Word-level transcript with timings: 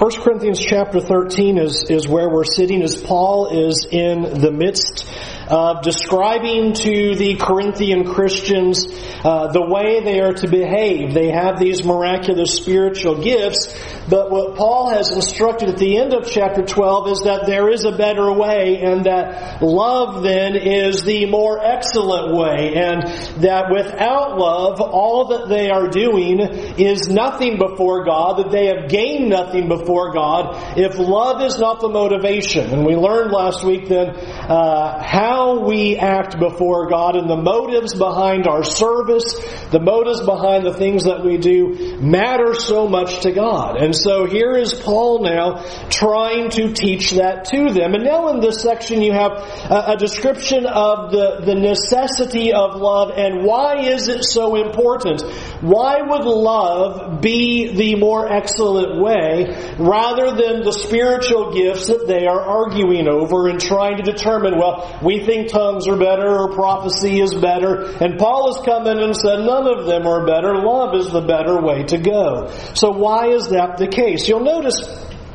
1 0.00 0.12
Corinthians 0.22 0.58
chapter 0.58 0.98
13 0.98 1.58
is, 1.58 1.84
is 1.90 2.08
where 2.08 2.30
we're 2.30 2.42
sitting 2.42 2.80
as 2.80 2.96
Paul 2.96 3.68
is 3.68 3.86
in 3.92 4.22
the 4.40 4.50
midst 4.50 5.06
of 5.50 5.82
describing 5.82 6.72
to 6.74 7.16
the 7.16 7.34
Corinthian 7.34 8.04
Christians 8.04 8.86
uh, 9.24 9.48
the 9.48 9.66
way 9.66 10.00
they 10.02 10.20
are 10.20 10.32
to 10.32 10.48
behave. 10.48 11.12
They 11.12 11.30
have 11.30 11.58
these 11.58 11.84
miraculous 11.84 12.54
spiritual 12.54 13.20
gifts, 13.20 13.66
but 14.08 14.30
what 14.30 14.56
Paul 14.56 14.90
has 14.90 15.10
instructed 15.10 15.68
at 15.68 15.78
the 15.78 15.98
end 15.98 16.14
of 16.14 16.30
chapter 16.30 16.62
12 16.62 17.08
is 17.08 17.20
that 17.24 17.46
there 17.46 17.68
is 17.68 17.84
a 17.84 17.96
better 17.96 18.32
way 18.32 18.80
and 18.80 19.04
that 19.06 19.60
love 19.60 20.22
then 20.22 20.54
is 20.54 21.02
the 21.02 21.26
more 21.26 21.58
excellent 21.64 22.36
way 22.36 22.74
and 22.76 23.02
that 23.42 23.70
without 23.72 24.38
love, 24.38 24.80
all 24.80 25.28
that 25.28 25.48
they 25.48 25.68
are 25.68 25.88
doing 25.88 26.40
is 26.40 27.08
nothing 27.08 27.58
before 27.58 28.04
God, 28.04 28.38
that 28.38 28.50
they 28.52 28.66
have 28.66 28.88
gained 28.88 29.28
nothing 29.30 29.68
before 29.68 30.12
God 30.12 30.78
if 30.78 30.96
love 30.98 31.42
is 31.42 31.58
not 31.58 31.80
the 31.80 31.88
motivation. 31.88 32.70
And 32.70 32.86
we 32.86 32.94
learned 32.94 33.32
last 33.32 33.64
week 33.64 33.88
then 33.88 34.10
uh, 34.10 35.02
how 35.02 35.39
we 35.66 35.96
act 35.96 36.38
before 36.38 36.88
God 36.88 37.16
and 37.16 37.28
the 37.28 37.36
motives 37.36 37.94
behind 37.94 38.46
our 38.46 38.64
service, 38.64 39.34
the 39.70 39.80
motives 39.80 40.20
behind 40.20 40.64
the 40.64 40.74
things 40.74 41.04
that 41.04 41.24
we 41.24 41.38
do 41.38 41.98
matter 42.00 42.54
so 42.54 42.88
much 42.88 43.20
to 43.22 43.32
God. 43.32 43.76
And 43.76 43.94
so 43.94 44.26
here 44.26 44.56
is 44.56 44.74
Paul 44.74 45.22
now 45.22 45.64
trying 45.88 46.50
to 46.50 46.72
teach 46.72 47.12
that 47.12 47.46
to 47.46 47.72
them. 47.72 47.94
And 47.94 48.04
now 48.04 48.28
in 48.28 48.40
this 48.40 48.62
section 48.62 49.02
you 49.02 49.12
have 49.12 49.32
a, 49.32 49.92
a 49.92 49.96
description 49.96 50.66
of 50.66 51.10
the, 51.10 51.42
the 51.44 51.54
necessity 51.54 52.52
of 52.52 52.76
love 52.76 53.12
and 53.16 53.44
why 53.44 53.80
is 53.80 54.08
it 54.08 54.24
so 54.24 54.56
important? 54.56 55.22
Why 55.60 56.00
would 56.02 56.24
love 56.24 57.20
be 57.20 57.74
the 57.74 57.96
more 57.96 58.30
excellent 58.30 59.00
way 59.00 59.74
rather 59.78 60.30
than 60.30 60.62
the 60.62 60.72
spiritual 60.72 61.52
gifts 61.52 61.86
that 61.88 62.06
they 62.06 62.26
are 62.26 62.40
arguing 62.40 63.08
over 63.08 63.48
and 63.48 63.60
trying 63.60 63.96
to 63.98 64.02
determine, 64.02 64.58
well, 64.58 64.98
we 65.02 65.24
think 65.30 65.50
tongues 65.50 65.86
are 65.86 65.96
better 65.96 66.28
or 66.28 66.52
prophecy 66.52 67.20
is 67.20 67.34
better. 67.34 67.84
And 67.84 68.18
Paul 68.18 68.52
has 68.52 68.64
come 68.64 68.86
in 68.86 68.98
and 68.98 69.14
said 69.14 69.40
none 69.40 69.66
of 69.68 69.86
them 69.86 70.06
are 70.06 70.26
better. 70.26 70.56
Love 70.56 70.94
is 70.96 71.10
the 71.10 71.20
better 71.20 71.60
way 71.60 71.84
to 71.84 71.98
go. 71.98 72.50
So 72.74 72.90
why 72.90 73.28
is 73.28 73.50
that 73.50 73.78
the 73.78 73.86
case? 73.86 74.28
You'll 74.28 74.44
notice 74.44 74.74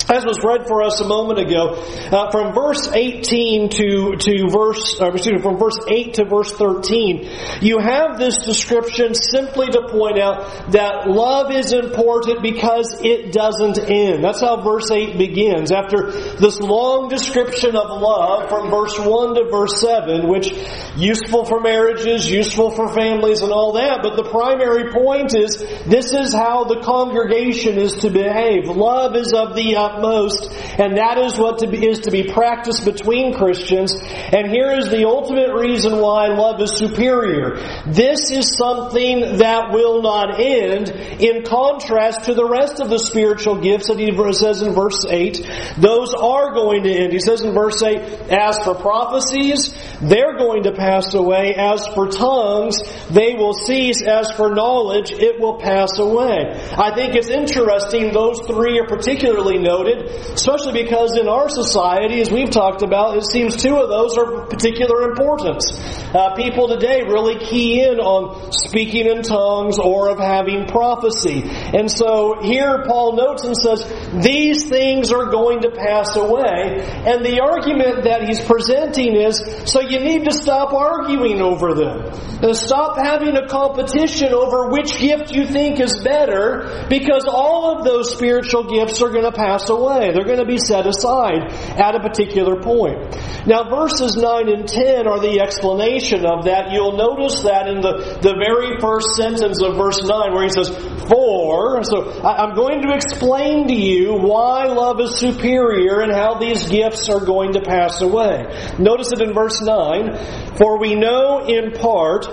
as 0.07 0.23
was 0.23 0.39
read 0.43 0.67
for 0.67 0.83
us 0.83 1.01
a 1.01 1.07
moment 1.07 1.39
ago, 1.39 1.73
uh, 2.11 2.29
from 2.29 2.53
verse 2.53 2.87
18 2.91 3.69
to, 3.69 4.15
to 4.17 4.49
verse, 4.49 5.01
uh, 5.01 5.11
excuse 5.11 5.35
me, 5.35 5.41
from 5.41 5.57
verse 5.57 5.79
8 5.87 6.13
to 6.15 6.25
verse 6.25 6.51
13, 6.51 7.27
you 7.61 7.79
have 7.79 8.19
this 8.19 8.45
description 8.45 9.15
simply 9.15 9.67
to 9.67 9.87
point 9.89 10.19
out 10.19 10.71
that 10.71 11.07
love 11.07 11.51
is 11.51 11.73
important 11.73 12.43
because 12.43 12.99
it 13.03 13.31
doesn't 13.31 13.79
end. 13.79 14.23
That's 14.23 14.41
how 14.41 14.61
verse 14.61 14.91
8 14.91 15.17
begins. 15.17 15.71
After 15.71 16.11
this 16.11 16.59
long 16.59 17.09
description 17.09 17.75
of 17.75 17.99
love 17.99 18.49
from 18.49 18.69
verse 18.69 18.97
1 18.99 19.35
to 19.35 19.49
verse 19.49 19.81
7, 19.81 20.27
which 20.27 20.53
useful 20.95 21.45
for 21.45 21.59
marriages, 21.59 22.29
useful 22.29 22.71
for 22.71 22.93
families 22.93 23.41
and 23.41 23.51
all 23.51 23.73
that, 23.73 23.99
but 24.03 24.15
the 24.15 24.29
primary 24.29 24.91
point 24.93 25.33
is 25.35 25.57
this 25.85 26.13
is 26.13 26.33
how 26.33 26.65
the 26.65 26.81
congregation 26.81 27.79
is 27.79 27.93
to 27.93 28.09
behave. 28.11 28.67
Love 28.67 29.15
is 29.15 29.33
of 29.33 29.55
the 29.55 29.75
utmost, 29.95 30.51
and 30.79 30.97
that 30.97 31.17
is 31.17 31.37
what 31.37 31.59
to 31.59 31.67
be, 31.67 31.85
is 31.85 32.01
to 32.01 32.11
be 32.11 32.23
practiced 32.23 32.85
between 32.85 33.33
Christians. 33.33 33.95
And 33.95 34.47
here 34.47 34.71
is 34.71 34.89
the 34.89 35.05
ultimate 35.05 35.53
reason 35.53 35.99
why 35.99 36.27
love 36.27 36.61
is 36.61 36.77
superior. 36.77 37.55
This 37.87 38.31
is 38.31 38.55
something 38.57 39.37
that 39.37 39.71
will 39.71 40.01
not 40.01 40.39
end 40.39 40.89
in 40.89 41.43
contrast 41.43 42.25
to 42.25 42.33
the 42.33 42.45
rest 42.45 42.79
of 42.79 42.89
the 42.89 42.99
spiritual 42.99 43.61
gifts 43.61 43.87
that 43.87 43.99
he 43.99 44.11
says 44.33 44.61
in 44.61 44.73
verse 44.73 45.05
8. 45.07 45.49
Those 45.77 46.13
are 46.13 46.53
going 46.53 46.83
to 46.83 46.91
end. 46.91 47.13
He 47.13 47.19
says 47.19 47.41
in 47.41 47.53
verse 47.53 47.81
8, 47.81 47.97
as 48.29 48.59
for 48.63 48.75
prophecies, 48.75 49.73
they're 50.01 50.37
going 50.37 50.63
to 50.63 50.71
pass 50.71 51.13
away. 51.13 51.55
As 51.55 51.85
for 51.87 52.07
tongues, 52.07 52.81
they 53.09 53.35
will 53.35 53.53
cease. 53.53 54.01
As 54.01 54.31
for 54.31 54.53
knowledge, 54.53 55.11
it 55.11 55.39
will 55.39 55.59
pass 55.59 55.97
away. 55.99 56.51
I 56.77 56.93
think 56.95 57.15
it's 57.15 57.29
interesting 57.29 58.11
those 58.11 58.39
three 58.47 58.79
are 58.79 58.87
particularly 58.87 59.57
noted 59.57 59.84
especially 59.87 60.83
because 60.83 61.17
in 61.17 61.27
our 61.27 61.49
society, 61.49 62.21
as 62.21 62.31
we've 62.31 62.49
talked 62.49 62.81
about, 62.81 63.17
it 63.17 63.25
seems 63.25 63.55
two 63.55 63.75
of 63.75 63.89
those 63.89 64.17
are 64.17 64.43
of 64.43 64.49
particular 64.49 65.09
importance. 65.09 65.65
Uh, 66.13 66.35
people 66.35 66.67
today 66.67 67.03
really 67.03 67.37
key 67.39 67.81
in 67.81 67.99
on 67.99 68.51
speaking 68.51 69.05
in 69.07 69.21
tongues 69.21 69.77
or 69.79 70.09
of 70.09 70.19
having 70.19 70.65
prophecy. 70.67 71.43
And 71.45 71.89
so 71.89 72.41
here 72.41 72.83
Paul 72.87 73.15
notes 73.15 73.43
and 73.45 73.55
says, 73.55 73.83
these 74.23 74.65
things 74.67 75.11
are 75.11 75.29
going 75.31 75.61
to 75.61 75.71
pass 75.71 76.15
away. 76.15 76.81
And 77.05 77.25
the 77.25 77.41
argument 77.41 78.05
that 78.05 78.27
he's 78.27 78.41
presenting 78.41 79.15
is, 79.15 79.43
so 79.65 79.81
you 79.81 79.99
need 79.99 80.25
to 80.25 80.33
stop 80.33 80.73
arguing 80.73 81.41
over 81.41 81.73
them. 81.73 82.11
And 82.41 82.55
stop 82.55 82.97
having 82.97 83.35
a 83.35 83.47
competition 83.47 84.33
over 84.33 84.69
which 84.69 84.97
gift 84.99 85.31
you 85.31 85.45
think 85.45 85.79
is 85.79 86.01
better, 86.03 86.85
because 86.89 87.25
all 87.27 87.77
of 87.77 87.85
those 87.85 88.13
spiritual 88.13 88.63
gifts 88.63 89.01
are 89.01 89.09
going 89.09 89.23
to 89.23 89.31
pass 89.31 89.69
away 89.69 89.74
away. 89.75 90.11
They're 90.11 90.25
going 90.25 90.39
to 90.39 90.45
be 90.45 90.57
set 90.57 90.87
aside 90.87 91.51
at 91.75 91.95
a 91.95 91.99
particular 91.99 92.61
point. 92.61 92.97
Now, 93.45 93.69
verses 93.69 94.15
9 94.15 94.49
and 94.49 94.67
10 94.67 95.07
are 95.07 95.19
the 95.19 95.41
explanation 95.41 96.25
of 96.25 96.45
that. 96.45 96.71
You'll 96.71 96.97
notice 96.97 97.43
that 97.43 97.67
in 97.67 97.81
the, 97.81 98.17
the 98.21 98.33
very 98.39 98.79
first 98.79 99.15
sentence 99.15 99.61
of 99.61 99.75
verse 99.75 100.01
9 100.01 100.33
where 100.33 100.43
he 100.43 100.49
says, 100.49 100.69
For. 101.07 101.83
So 101.83 102.23
I'm 102.23 102.55
going 102.55 102.81
to 102.81 102.93
explain 102.95 103.67
to 103.67 103.75
you 103.75 104.15
why 104.15 104.65
love 104.65 104.99
is 104.99 105.19
superior 105.19 106.01
and 106.01 106.11
how 106.11 106.39
these 106.39 106.65
gifts 106.67 107.09
are 107.09 107.23
going 107.23 107.53
to 107.53 107.61
pass 107.61 108.01
away. 108.01 108.45
Notice 108.79 109.11
it 109.11 109.21
in 109.21 109.33
verse 109.33 109.61
9. 109.61 110.57
For 110.57 110.79
we 110.79 110.95
know 110.95 111.45
in 111.45 111.71
part, 111.73 112.25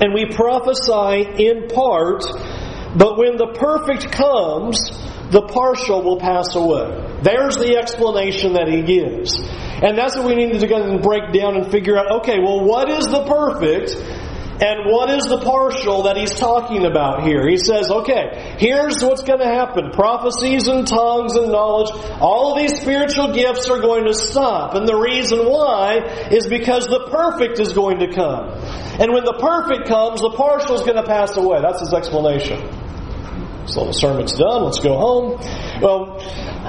and 0.00 0.12
we 0.12 0.26
prophesy 0.26 1.46
in 1.46 1.68
part, 1.68 2.24
but 2.96 3.18
when 3.18 3.36
the 3.36 3.52
perfect 3.54 4.12
comes, 4.12 4.78
the 5.30 5.42
partial 5.42 6.02
will 6.02 6.18
pass 6.18 6.54
away. 6.54 7.20
There's 7.22 7.56
the 7.56 7.76
explanation 7.76 8.54
that 8.54 8.68
he 8.68 8.82
gives. 8.82 9.38
And 9.38 9.98
that's 9.98 10.16
what 10.16 10.26
we 10.26 10.34
need 10.34 10.60
to 10.60 10.66
go 10.66 10.82
and 10.82 11.02
break 11.02 11.32
down 11.32 11.56
and 11.56 11.70
figure 11.70 11.98
out, 11.98 12.20
okay, 12.20 12.38
well, 12.38 12.64
what 12.64 12.88
is 12.88 13.06
the 13.06 13.24
perfect 13.24 13.96
and 14.58 14.90
what 14.90 15.10
is 15.10 15.24
the 15.24 15.38
partial 15.38 16.04
that 16.04 16.16
he's 16.16 16.32
talking 16.32 16.86
about 16.86 17.24
here? 17.24 17.46
He 17.46 17.58
says, 17.58 17.90
okay, 17.90 18.56
here's 18.58 19.02
what's 19.02 19.22
going 19.22 19.40
to 19.40 19.46
happen. 19.46 19.90
Prophecies 19.90 20.66
and 20.66 20.86
tongues 20.86 21.36
and 21.36 21.52
knowledge, 21.52 21.90
all 22.20 22.52
of 22.52 22.58
these 22.58 22.80
spiritual 22.80 23.34
gifts 23.34 23.68
are 23.68 23.80
going 23.80 24.04
to 24.06 24.14
stop. 24.14 24.74
And 24.74 24.88
the 24.88 24.96
reason 24.96 25.40
why 25.40 26.28
is 26.30 26.46
because 26.46 26.86
the 26.86 27.08
perfect 27.10 27.60
is 27.60 27.74
going 27.74 27.98
to 27.98 28.14
come. 28.14 28.48
And 28.98 29.12
when 29.12 29.24
the 29.24 29.36
perfect 29.38 29.88
comes, 29.88 30.22
the 30.22 30.30
partial 30.30 30.74
is 30.74 30.80
going 30.80 30.96
to 30.96 31.06
pass 31.06 31.36
away. 31.36 31.60
That's 31.60 31.80
his 31.80 31.92
explanation. 31.92 32.85
So 33.66 33.86
the 33.86 33.92
sermon's 33.92 34.32
done, 34.32 34.64
let's 34.64 34.78
go 34.78 34.96
home. 34.96 35.40
Well, 35.82 36.18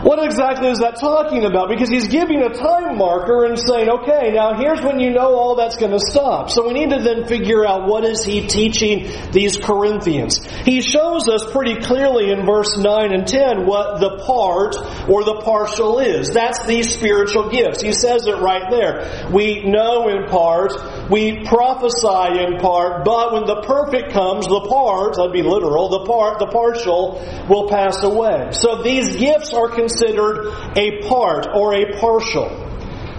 what 0.03 0.23
exactly 0.23 0.69
is 0.69 0.79
that 0.79 0.99
talking 0.99 1.45
about? 1.45 1.69
Because 1.69 1.89
he's 1.89 2.07
giving 2.07 2.41
a 2.41 2.49
time 2.49 2.97
marker 2.97 3.45
and 3.45 3.57
saying, 3.57 3.89
okay, 3.89 4.31
now 4.33 4.53
here's 4.53 4.81
when 4.81 4.99
you 4.99 5.11
know 5.11 5.35
all 5.35 5.55
that's 5.55 5.77
going 5.77 5.91
to 5.91 5.99
stop. 5.99 6.49
So 6.49 6.67
we 6.67 6.73
need 6.73 6.89
to 6.91 7.01
then 7.01 7.25
figure 7.25 7.65
out 7.65 7.87
what 7.87 8.03
is 8.03 8.23
he 8.23 8.47
teaching 8.47 9.09
these 9.31 9.57
Corinthians. 9.57 10.43
He 10.65 10.81
shows 10.81 11.27
us 11.27 11.49
pretty 11.51 11.81
clearly 11.81 12.31
in 12.31 12.45
verse 12.45 12.77
9 12.77 13.13
and 13.13 13.27
10 13.27 13.65
what 13.65 13.99
the 13.99 14.23
part 14.25 14.75
or 15.09 15.23
the 15.23 15.41
partial 15.43 15.99
is. 15.99 16.31
That's 16.31 16.65
these 16.65 16.93
spiritual 16.93 17.49
gifts. 17.49 17.81
He 17.81 17.93
says 17.93 18.27
it 18.27 18.37
right 18.37 18.69
there. 18.69 19.29
We 19.31 19.63
know 19.63 20.07
in 20.09 20.25
part, 20.27 20.73
we 21.09 21.45
prophesy 21.45 22.43
in 22.43 22.59
part, 22.59 23.05
but 23.05 23.33
when 23.33 23.45
the 23.45 23.61
perfect 23.61 24.11
comes, 24.11 24.45
the 24.47 24.67
part, 24.69 25.15
that'd 25.15 25.33
be 25.33 25.43
literal, 25.43 25.89
the 25.89 26.05
part, 26.05 26.39
the 26.39 26.47
partial 26.47 27.23
will 27.49 27.69
pass 27.69 28.03
away. 28.03 28.51
So 28.51 28.83
these 28.83 29.15
gifts 29.15 29.53
are 29.53 29.69
considered 29.87 30.53
a 30.75 31.07
part 31.07 31.47
or 31.53 31.73
a 31.73 31.97
partial. 31.99 32.65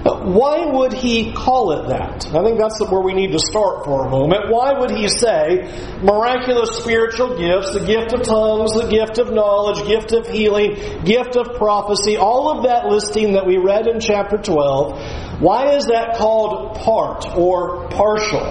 Why 0.04 0.64
would 0.64 0.92
he 0.92 1.32
call 1.32 1.72
it 1.72 1.88
that? 1.88 2.26
I 2.34 2.42
think 2.44 2.58
that's 2.58 2.80
where 2.88 3.00
we 3.00 3.14
need 3.14 3.32
to 3.32 3.38
start 3.38 3.84
for 3.84 4.06
a 4.06 4.10
moment. 4.10 4.48
Why 4.48 4.72
would 4.72 4.90
he 4.90 5.08
say 5.08 5.68
miraculous 6.02 6.78
spiritual 6.78 7.36
gifts, 7.36 7.72
the 7.72 7.84
gift 7.84 8.12
of 8.12 8.22
tongues, 8.22 8.72
the 8.72 8.88
gift 8.88 9.18
of 9.18 9.32
knowledge, 9.32 9.86
gift 9.86 10.12
of 10.12 10.28
healing, 10.28 11.02
gift 11.04 11.36
of 11.36 11.56
prophecy, 11.56 12.16
all 12.16 12.56
of 12.56 12.64
that 12.64 12.86
listing 12.86 13.32
that 13.32 13.46
we 13.46 13.58
read 13.58 13.86
in 13.86 14.00
chapter 14.00 14.38
12, 14.38 15.40
why 15.40 15.74
is 15.74 15.86
that 15.86 16.16
called 16.16 16.76
part 16.76 17.26
or 17.36 17.88
partial? 17.88 18.46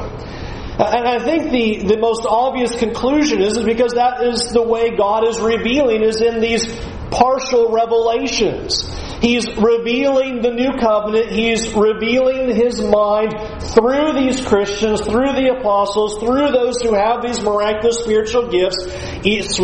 And 0.80 1.07
I 1.07 1.18
think 1.18 1.51
the, 1.51 1.88
the 1.95 1.97
most 1.97 2.25
obvious 2.30 2.75
conclusion 2.75 3.42
is, 3.42 3.57
is 3.57 3.65
because 3.65 3.94
that 3.94 4.21
is 4.21 4.51
the 4.51 4.62
way 4.62 4.95
God 4.95 5.27
is 5.27 5.39
revealing 5.39 6.03
is 6.03 6.21
in 6.21 6.39
these 6.39 6.68
partial 7.12 7.71
revelations. 7.71 8.88
He's 9.21 9.48
revealing 9.57 10.42
the 10.42 10.51
new 10.51 10.77
covenant. 10.80 11.31
He's 11.31 11.74
revealing 11.74 12.54
his 12.56 12.81
mind 12.81 13.33
through 13.74 14.13
these 14.13 14.45
Christians, 14.45 15.01
through 15.01 15.33
the 15.33 15.56
apostles, 15.57 16.19
through 16.19 16.51
those 16.51 16.81
who 16.81 16.94
have 16.94 17.24
these 17.24 17.42
miraculous 17.42 17.98
spiritual 17.98 18.50
gifts, 18.50 18.86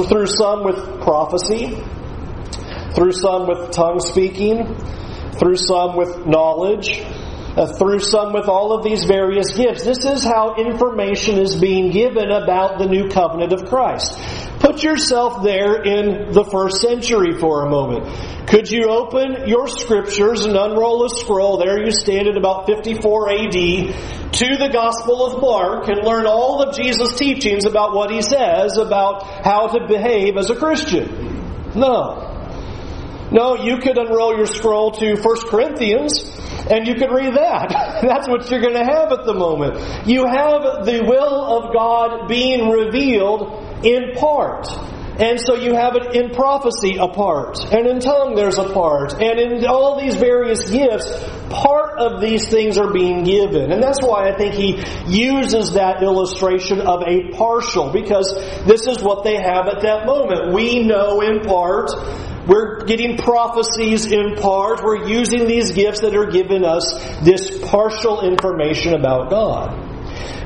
through 0.10 0.25
some 0.25 0.63
with 0.63 1.01
prophecy, 1.01 1.78
through 2.95 3.12
some 3.12 3.48
with 3.48 3.72
tongue 3.72 4.00
speaking, 4.00 4.75
through 5.38 5.57
some 5.57 5.95
with 5.98 6.25
knowledge, 6.25 7.01
uh, 7.56 7.68
through 7.78 8.00
some 8.00 8.34
with 8.34 8.48
all 8.48 8.74
of 8.74 8.84
these 8.84 9.04
various 9.06 9.56
gifts. 9.56 9.84
This 9.84 10.06
is 10.06 10.24
how 10.24 10.56
information 10.56 11.38
is 11.38 11.56
being 11.56 11.92
given 11.92 12.31
about 12.31 12.80
the 12.80 12.88
new 12.88 13.10
covenant 13.10 13.54
of 13.54 13.66
Christ. 13.66 14.18
Put 14.63 14.81
yourself 14.81 15.44
there 15.44 15.83
in 15.83 16.31
the 16.31 16.45
first 16.45 16.80
century 16.80 17.38
for 17.38 17.65
a 17.65 17.69
moment. 17.69 18.48
Could 18.48 18.71
you 18.71 18.86
open 18.86 19.45
your 19.45 19.68
scriptures 19.68 20.45
and 20.45 20.56
unroll 20.56 21.04
a 21.04 21.10
scroll? 21.10 21.57
There 21.57 21.83
you 21.83 21.92
stand 21.92 22.30
at 22.30 22.38
about 22.38 22.65
54 22.65 23.30
AD 23.30 23.51
to 23.51 24.56
the 24.56 24.69
Gospel 24.71 25.25
of 25.25 25.42
Mark 25.42 25.89
and 25.89 26.07
learn 26.07 26.25
all 26.27 26.63
of 26.63 26.77
Jesus' 26.77 27.18
teachings 27.18 27.65
about 27.65 27.94
what 27.94 28.10
he 28.10 28.21
says 28.21 28.77
about 28.77 29.24
how 29.44 29.68
to 29.68 29.86
behave 29.86 30.38
as 30.38 30.50
a 30.50 30.56
Christian. 30.56 31.74
No. 31.75 32.30
No, 33.33 33.57
you 33.57 33.80
could 33.80 33.98
unroll 33.98 34.38
your 34.38 34.45
scroll 34.45 34.92
to 34.92 35.18
1 35.18 35.36
Corinthians 35.50 36.24
and 36.69 36.88
you 36.88 36.95
could 36.95 37.12
read 37.12 37.36
that. 37.36 37.68
That's 38.01 38.30
what 38.30 38.50
you're 38.50 38.62
going 38.62 38.75
to 38.75 38.86
have 38.86 39.12
at 39.12 39.25
the 39.25 39.33
moment. 39.33 40.07
You 40.07 40.25
have 40.25 40.86
the 40.86 41.04
will 41.06 41.57
of 41.57 41.74
God 41.74 42.30
being 42.30 42.69
revealed 42.69 43.73
in 43.85 44.15
part. 44.15 44.68
And 45.19 45.39
so 45.39 45.53
you 45.53 45.75
have 45.75 45.95
it 45.95 46.15
in 46.15 46.31
prophecy 46.31 46.97
a 47.00 47.07
part, 47.07 47.59
and 47.71 47.85
in 47.85 48.00
tongue 48.00 48.33
there's 48.33 48.57
a 48.57 48.74
part, 48.74 49.13
and 49.21 49.39
in 49.39 49.63
all 49.63 50.01
these 50.01 50.15
various 50.15 50.71
gifts, 50.71 51.07
part 51.51 52.00
of 52.00 52.19
these 52.19 52.50
things 52.50 52.80
are 52.80 52.91
being 52.91 53.24
given. 53.24 53.71
And 53.71 53.83
that's 53.83 54.01
why 54.01 54.27
I 54.27 54.35
think 54.35 54.56
he 54.56 54.81
uses 55.07 55.74
that 55.74 56.01
illustration 56.01 56.81
of 56.81 57.03
a 57.03 57.30
partial, 57.30 57.91
because 57.91 58.33
this 58.65 58.88
is 58.88 59.03
what 59.03 59.24
they 59.24 59.35
have 59.35 59.68
at 59.68 59.83
that 59.83 60.07
moment. 60.07 60.51
We 60.51 60.83
know 60.83 61.21
in 61.21 61.41
part, 61.41 61.91
we're 62.47 62.83
getting 62.85 63.15
prophecies 63.15 64.12
in 64.12 64.33
part, 64.35 64.83
we're 64.83 65.07
using 65.07 65.45
these 65.45 65.74
gifts 65.74 66.00
that 66.00 66.15
are 66.15 66.31
given 66.31 66.65
us 66.65 66.91
this 67.21 67.59
partial 67.69 68.21
information 68.21 68.95
about 68.95 69.30
God. 69.30 69.93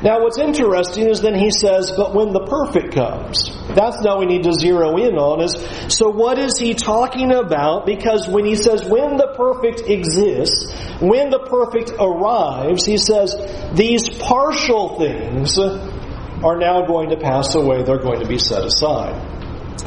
Now, 0.04 0.22
what's 0.22 0.38
interesting 0.38 1.10
is 1.10 1.22
then 1.22 1.36
he 1.36 1.50
says, 1.50 1.92
but 1.96 2.14
when 2.14 2.32
the 2.32 2.46
perfect 2.46 2.94
comes, 2.94 3.52
that's 3.74 4.02
now 4.02 4.20
we 4.20 4.26
need 4.26 4.44
to 4.44 4.54
zero 4.54 4.98
in 4.98 5.16
on 5.18 5.42
is, 5.42 5.56
so 5.94 6.10
what 6.10 6.38
is 6.38 6.58
he 6.58 6.74
talking 6.74 7.32
about? 7.32 7.86
Because 7.86 8.28
when 8.28 8.46
he 8.46 8.56
says 8.56 8.84
when 8.86 9.18
the 9.18 9.34
perfect 9.36 9.82
exists, 9.90 10.72
when 11.02 11.30
the 11.30 11.40
perfect 11.40 11.92
arrives, 12.00 12.86
he 12.86 12.98
says 12.98 13.36
these 13.74 14.10
partial 14.10 14.98
things 14.98 15.58
are 15.58 16.58
now 16.58 16.86
going 16.86 17.10
to 17.10 17.18
pass 17.18 17.56
away, 17.56 17.84
they're 17.84 17.98
going 17.98 18.22
to 18.22 18.28
be 18.28 18.38
set 18.38 18.64
aside. 18.64 19.27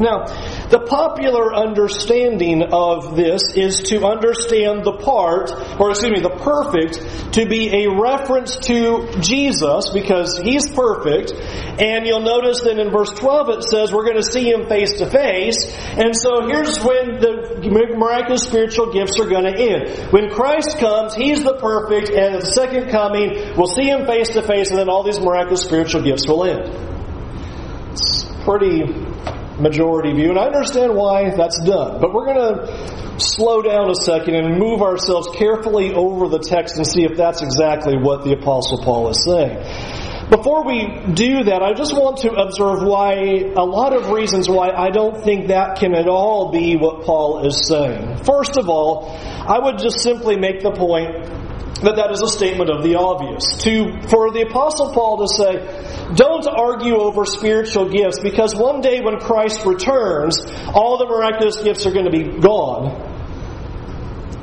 Now, 0.01 0.25
the 0.69 0.81
popular 0.81 1.55
understanding 1.55 2.63
of 2.73 3.17
this 3.17 3.43
is 3.55 3.83
to 3.91 4.07
understand 4.07 4.85
the 4.85 4.93
part, 4.93 5.53
or 5.79 5.91
excuse 5.91 6.13
me, 6.13 6.21
the 6.21 6.31
perfect, 6.31 7.35
to 7.35 7.47
be 7.47 7.85
a 7.85 7.91
reference 7.91 8.57
to 8.69 9.09
Jesus 9.21 9.91
because 9.91 10.41
he's 10.43 10.71
perfect. 10.71 11.33
And 11.81 12.07
you'll 12.07 12.25
notice 12.25 12.63
that 12.63 12.79
in 12.79 12.91
verse 12.91 13.13
12 13.13 13.49
it 13.51 13.63
says 13.65 13.93
we're 13.93 14.05
going 14.05 14.17
to 14.17 14.23
see 14.23 14.51
him 14.51 14.67
face 14.67 14.99
to 14.99 15.07
face. 15.07 15.69
And 15.97 16.17
so 16.17 16.47
here's 16.47 16.79
when 16.81 17.21
the 17.21 17.61
miraculous 17.97 18.43
spiritual 18.43 18.93
gifts 18.93 19.21
are 19.21 19.29
going 19.29 19.45
to 19.45 19.59
end. 19.59 20.13
When 20.13 20.31
Christ 20.31 20.79
comes, 20.79 21.15
he's 21.15 21.45
the 21.45 21.55
perfect, 21.55 22.09
and 22.11 22.37
at 22.37 22.41
the 22.41 22.53
second 22.53 22.91
coming, 22.91 23.55
we'll 23.57 23.67
see 23.67 23.89
him 23.89 24.07
face 24.07 24.31
to 24.31 24.43
face, 24.43 24.71
and 24.71 24.79
then 24.79 24.89
all 24.89 25.03
these 25.03 25.21
miraculous 25.21 25.63
spiritual 25.63 26.03
gifts 26.03 26.27
will 26.27 26.45
end. 26.45 26.91
It's 27.93 28.25
pretty 28.45 29.10
majority 29.61 30.13
view, 30.13 30.31
and 30.31 30.39
I 30.39 30.47
understand 30.47 30.95
why 30.95 31.31
that's 31.37 31.61
done. 31.65 32.01
But 32.01 32.13
we're 32.13 32.27
going 32.27 32.57
to 32.57 33.21
slow 33.21 33.63
down 33.63 33.91
a 33.91 33.95
second 33.95 34.35
and 34.35 34.59
move 34.59 34.83
ourselves 34.83 35.29
carefully 35.37 35.93
over 35.93 36.29
the 36.29 36.39
text 36.39 36.77
and 36.77 36.87
see 36.87 37.05
if 37.05 37.17
that's 37.17 37.43
exactly 37.43 37.97
what 37.97 38.25
the 38.25 38.33
Apostle 38.33 38.83
Paul 38.83 39.11
is 39.11 39.25
saying. 39.25 39.59
Before 40.31 40.65
we 40.65 40.87
do 41.13 41.43
that, 41.45 41.61
I 41.61 41.75
just 41.75 41.93
want 41.93 42.19
to 42.19 42.31
observe 42.31 42.83
why, 42.83 43.51
a 43.57 43.65
lot 43.65 43.93
of 43.93 44.11
reasons 44.11 44.49
why 44.49 44.71
I 44.71 44.91
don't 44.91 45.25
think 45.25 45.49
that 45.49 45.79
can 45.79 45.93
at 45.93 46.07
all 46.07 46.53
be 46.53 46.77
what 46.77 47.05
Paul 47.05 47.45
is 47.45 47.67
saying. 47.67 48.19
First 48.19 48.57
of 48.57 48.69
all, 48.69 49.11
I 49.11 49.59
would 49.59 49.79
just 49.79 50.01
simply 50.01 50.37
make 50.37 50.63
the 50.63 50.71
point 50.71 51.40
that 51.83 51.97
that 51.97 52.11
is 52.13 52.21
a 52.21 52.29
statement 52.29 52.71
of 52.71 52.83
the 52.83 52.97
obvious. 52.97 53.63
To, 53.65 54.01
for 54.09 54.31
the 54.33 54.43
apostle 54.43 54.93
Paul 54.93 55.27
to 55.27 55.29
say, 55.29 56.15
don't 56.15 56.47
argue 56.47 56.97
over 56.97 57.25
spiritual 57.25 57.89
gifts 57.89 58.21
because 58.21 58.55
one 58.55 58.81
day 58.81 59.01
when 59.01 59.19
Christ 59.19 59.65
returns, 59.65 60.39
all 60.75 60.99
the 60.99 61.07
miraculous 61.07 61.63
gifts 61.63 61.87
are 61.87 61.93
going 61.93 62.05
to 62.05 62.11
be 62.11 62.41
gone, 62.41 63.09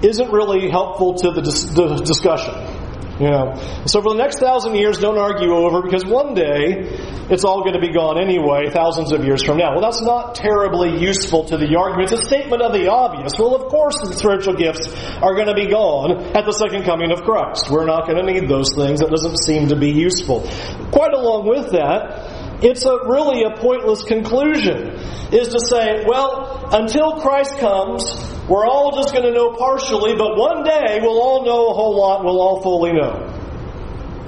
isn't 0.02 0.32
really 0.32 0.70
helpful 0.70 1.16
to 1.16 1.32
the, 1.32 1.42
dis- 1.42 1.66
the 1.74 1.96
discussion. 1.98 2.54
Know, 3.20 3.56
so 3.88 4.02
for 4.02 4.14
the 4.14 4.22
next 4.22 4.40
thousand 4.40 4.76
years, 4.76 5.00
don't 5.00 5.18
argue 5.18 5.50
over 5.50 5.82
because 5.82 6.06
one 6.06 6.36
day 6.36 6.86
it's 7.34 7.44
all 7.44 7.62
going 7.62 7.74
to 7.74 7.82
be 7.82 7.92
gone 7.92 8.22
anyway, 8.22 8.70
thousands 8.70 9.12
of 9.12 9.26
years 9.26 9.44
from 9.44 9.58
now. 9.58 9.72
Well, 9.72 9.82
that's 9.82 10.02
not 10.02 10.36
terribly 10.36 11.02
useful 11.02 11.46
to 11.46 11.58
the 11.58 11.76
argument. 11.76 12.12
It's 12.12 12.22
a 12.22 12.24
statement 12.24 12.62
of 12.62 12.74
the 12.74 12.88
obvious. 12.92 13.34
Well, 13.40 13.56
of 13.56 13.72
course, 13.72 13.98
the 14.00 14.14
spiritual 14.14 14.54
gifts 14.54 14.94
are 15.18 15.34
going 15.34 15.48
to 15.48 15.56
be 15.56 15.66
gone 15.66 16.38
at 16.38 16.46
the 16.46 16.54
second 16.54 16.84
coming 16.84 17.12
of 17.12 17.24
Christ. 17.24 17.72
We're 17.72 17.86
not 17.86 18.08
going 18.08 18.24
to 18.24 18.32
need 18.32 18.48
those 18.48 18.76
things. 18.76 19.00
That 19.00 19.10
doesn't 19.10 19.38
seem 19.44 19.70
to 19.70 19.76
be 19.76 19.90
useful. 19.90 20.42
Quite 20.92 21.14
along 21.14 21.50
with 21.50 21.72
that, 21.72 22.64
it's 22.64 22.86
a 22.86 22.98
really 23.10 23.44
a 23.44 23.58
pointless 23.58 24.04
conclusion 24.04 24.94
is 25.34 25.50
to 25.50 25.60
say, 25.60 26.06
well, 26.06 26.70
until 26.72 27.20
Christ 27.22 27.58
comes, 27.58 28.37
we're 28.50 28.66
all 28.66 28.96
just 28.96 29.14
going 29.14 29.26
to 29.26 29.34
know 29.34 29.52
partially, 29.54 30.16
but 30.16 30.38
one 30.38 30.64
day 30.64 31.00
we'll 31.02 31.22
all 31.22 31.46
know 31.46 31.70
a 31.70 31.74
whole 31.74 31.98
lot, 31.98 32.24
we'll 32.24 32.40
all 32.40 32.62
fully 32.62 32.94
know. 32.94 33.34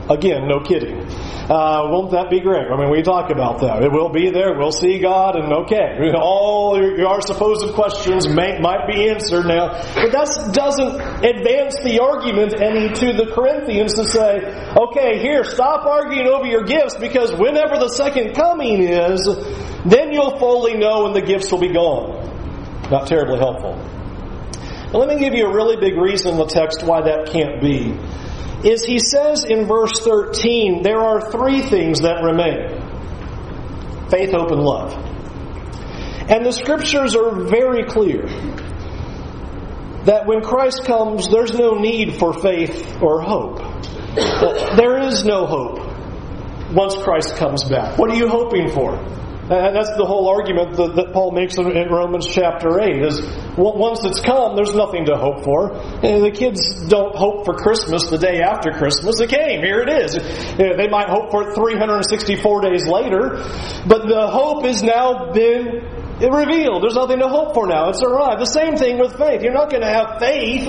Again, 0.10 0.48
no 0.48 0.60
kidding. 0.60 1.06
Uh, 1.50 1.89
won't 1.89 2.12
that 2.12 2.30
be 2.30 2.39
great? 2.39 2.69
I 2.69 2.77
mean, 2.77 2.92
we 2.92 3.01
talk 3.01 3.31
about 3.31 3.62
that. 3.62 3.81
It 3.81 3.92
will 3.92 4.10
be 4.10 4.30
there. 4.30 4.54
We'll 4.57 4.71
see 4.71 5.00
God, 5.00 5.36
and 5.36 5.51
okay, 5.66 5.98
all 6.16 6.77
our 6.77 7.21
supposed 7.21 7.74
questions 7.74 8.27
may, 8.27 8.60
might 8.60 8.86
be 8.86 9.10
answered 9.10 9.48
now. 9.48 9.69
But 9.95 10.12
that 10.12 10.54
doesn't 10.54 11.01
advance 11.25 11.81
the 11.81 12.01
argument 12.01 12.54
any 12.62 12.89
to 12.94 13.13
the 13.13 13.31
Corinthians 13.33 13.95
to 13.95 14.06
say, 14.06 14.45
okay, 14.77 15.18
here, 15.22 15.44
stop 15.44 15.86
arguing 15.86 16.27
over 16.27 16.45
your 16.45 16.65
gifts 16.65 16.98
because 16.98 17.33
whenever 17.33 17.80
the 17.80 17.89
second 17.89 18.36
coming 18.36 18.83
is, 18.83 19.25
then 19.86 20.12
you'll 20.12 20.38
fully 20.38 20.75
know 20.77 21.07
and 21.07 21.15
the 21.15 21.22
gifts 21.22 21.51
will 21.51 21.62
be 21.62 21.74
gone. 21.74 22.30
Not 22.92 23.07
terribly 23.07 23.39
helpful. 23.39 23.74
Let 24.94 25.07
me 25.07 25.19
give 25.19 25.33
you 25.33 25.45
a 25.45 25.53
really 25.53 25.77
big 25.77 25.98
reason 25.98 26.31
in 26.31 26.38
the 26.38 26.48
text 26.48 26.84
why 26.84 27.01
that 27.01 27.27
can't 27.31 27.62
be 27.62 27.98
is 28.67 28.84
he 28.84 29.00
says 29.00 29.46
in 29.46 29.65
verse 29.65 30.00
13, 30.01 30.84
there 30.84 31.00
are 31.00 31.31
three 31.31 31.62
things 31.62 32.01
that 32.01 32.24
remain 32.24 32.81
faith, 34.10 34.31
hope, 34.31 34.51
and 34.51 34.62
love. 34.62 34.93
And 36.29 36.46
the 36.46 36.51
scriptures 36.51 37.15
are 37.15 37.43
very 37.46 37.84
clear 37.84 38.27
that 40.05 40.25
when 40.25 40.41
Christ 40.41 40.84
comes, 40.86 41.29
there's 41.29 41.53
no 41.53 41.75
need 41.75 42.15
for 42.17 42.34
faith 42.34 43.01
or 43.01 43.22
hope. 43.22 43.60
There 44.75 45.00
is 45.00 45.24
no 45.24 45.46
hope 45.46 46.74
once 46.74 46.96
Christ 46.96 47.36
comes 47.36 47.63
back. 47.63 47.98
What 47.98 48.10
are 48.10 48.15
you 48.15 48.27
hoping 48.27 48.72
for? 48.72 48.98
And 49.50 49.75
that's 49.75 49.98
the 49.98 50.06
whole 50.06 50.29
argument 50.29 50.77
that, 50.77 50.94
that 50.96 51.12
Paul 51.12 51.32
makes 51.32 51.58
in, 51.58 51.89
Romans 51.89 52.27
chapter 52.27 52.79
8 52.79 53.01
is 53.01 53.18
once 53.58 54.06
it's 54.06 54.22
come, 54.22 54.56
there's 54.56 54.75
nothing 54.75 55.06
to 55.06 55.18
hope 55.18 55.44
for. 55.44 55.74
And 56.06 56.24
the 56.24 56.29
kids 56.29 56.62
don't 56.88 57.15
hope 57.15 57.46
for 57.46 57.56
Christmas 57.56 58.10
the 58.10 58.20
day 58.20 58.41
after 58.41 58.70
Christmas. 58.70 59.20
It 59.20 59.29
came. 59.29 59.62
Here 59.65 59.82
it 59.82 59.89
is. 59.89 60.13
They 60.56 60.88
might 60.88 61.10
hope 61.10 61.32
for 61.32 61.50
it 61.50 61.56
364 61.56 62.62
days 62.62 62.86
later, 62.86 63.41
but 63.89 64.06
the 64.06 64.29
hope 64.29 64.65
has 64.65 64.84
now 64.84 65.34
been 65.34 65.82
revealed. 66.22 66.84
There's 66.84 66.94
nothing 66.94 67.20
to 67.20 67.27
hope 67.27 67.56
for 67.56 67.65
now. 67.65 67.89
It's 67.89 68.03
arrived. 68.03 68.41
The 68.41 68.53
same 68.53 68.77
thing 68.77 69.00
with 69.00 69.18
faith. 69.18 69.41
You're 69.41 69.53
not 69.58 69.72
going 69.72 69.82
to 69.82 69.89
have 69.89 70.20
faith. 70.20 70.68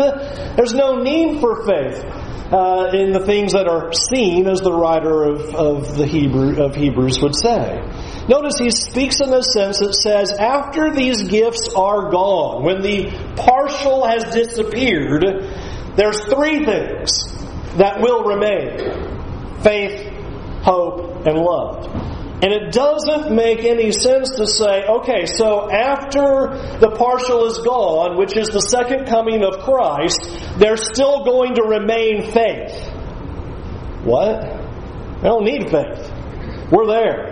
There's 0.56 0.72
no 0.72 0.96
need 0.96 1.40
for 1.40 1.66
faith. 1.66 2.04
Uh, 2.50 2.90
in 2.92 3.12
the 3.12 3.20
things 3.20 3.52
that 3.52 3.68
are 3.68 3.92
seen, 3.92 4.48
as 4.48 4.60
the 4.60 4.72
writer 4.72 5.22
of, 5.22 5.54
of 5.54 5.96
the 5.96 6.04
Hebrew 6.04 6.60
of 6.60 6.74
Hebrews 6.74 7.22
would 7.22 7.36
say. 7.36 7.78
Notice 8.30 8.58
he 8.60 8.70
speaks 8.70 9.20
in 9.20 9.34
a 9.34 9.42
sense 9.42 9.80
that 9.80 9.92
says, 9.92 10.30
after 10.30 10.94
these 10.94 11.24
gifts 11.24 11.68
are 11.74 12.12
gone, 12.12 12.62
when 12.62 12.80
the 12.80 13.10
partial 13.34 14.06
has 14.06 14.22
disappeared, 14.32 15.24
there's 15.96 16.20
three 16.26 16.64
things 16.64 17.10
that 17.74 18.00
will 18.00 18.22
remain 18.22 19.62
faith, 19.64 20.12
hope, 20.62 21.26
and 21.26 21.38
love. 21.38 21.86
And 22.42 22.52
it 22.52 22.72
doesn't 22.72 23.34
make 23.34 23.64
any 23.64 23.90
sense 23.90 24.36
to 24.36 24.46
say, 24.46 24.84
okay, 24.86 25.26
so 25.26 25.68
after 25.68 26.78
the 26.78 26.94
partial 26.96 27.46
is 27.46 27.58
gone, 27.58 28.16
which 28.16 28.36
is 28.36 28.46
the 28.50 28.60
second 28.60 29.06
coming 29.08 29.42
of 29.42 29.58
Christ, 29.64 30.20
there's 30.56 30.86
still 30.86 31.24
going 31.24 31.56
to 31.56 31.64
remain 31.64 32.30
faith. 32.30 32.78
What? 34.04 34.40
I 34.40 35.22
don't 35.24 35.44
need 35.44 35.68
faith. 35.68 36.12
We're 36.70 36.86
there. 36.86 37.29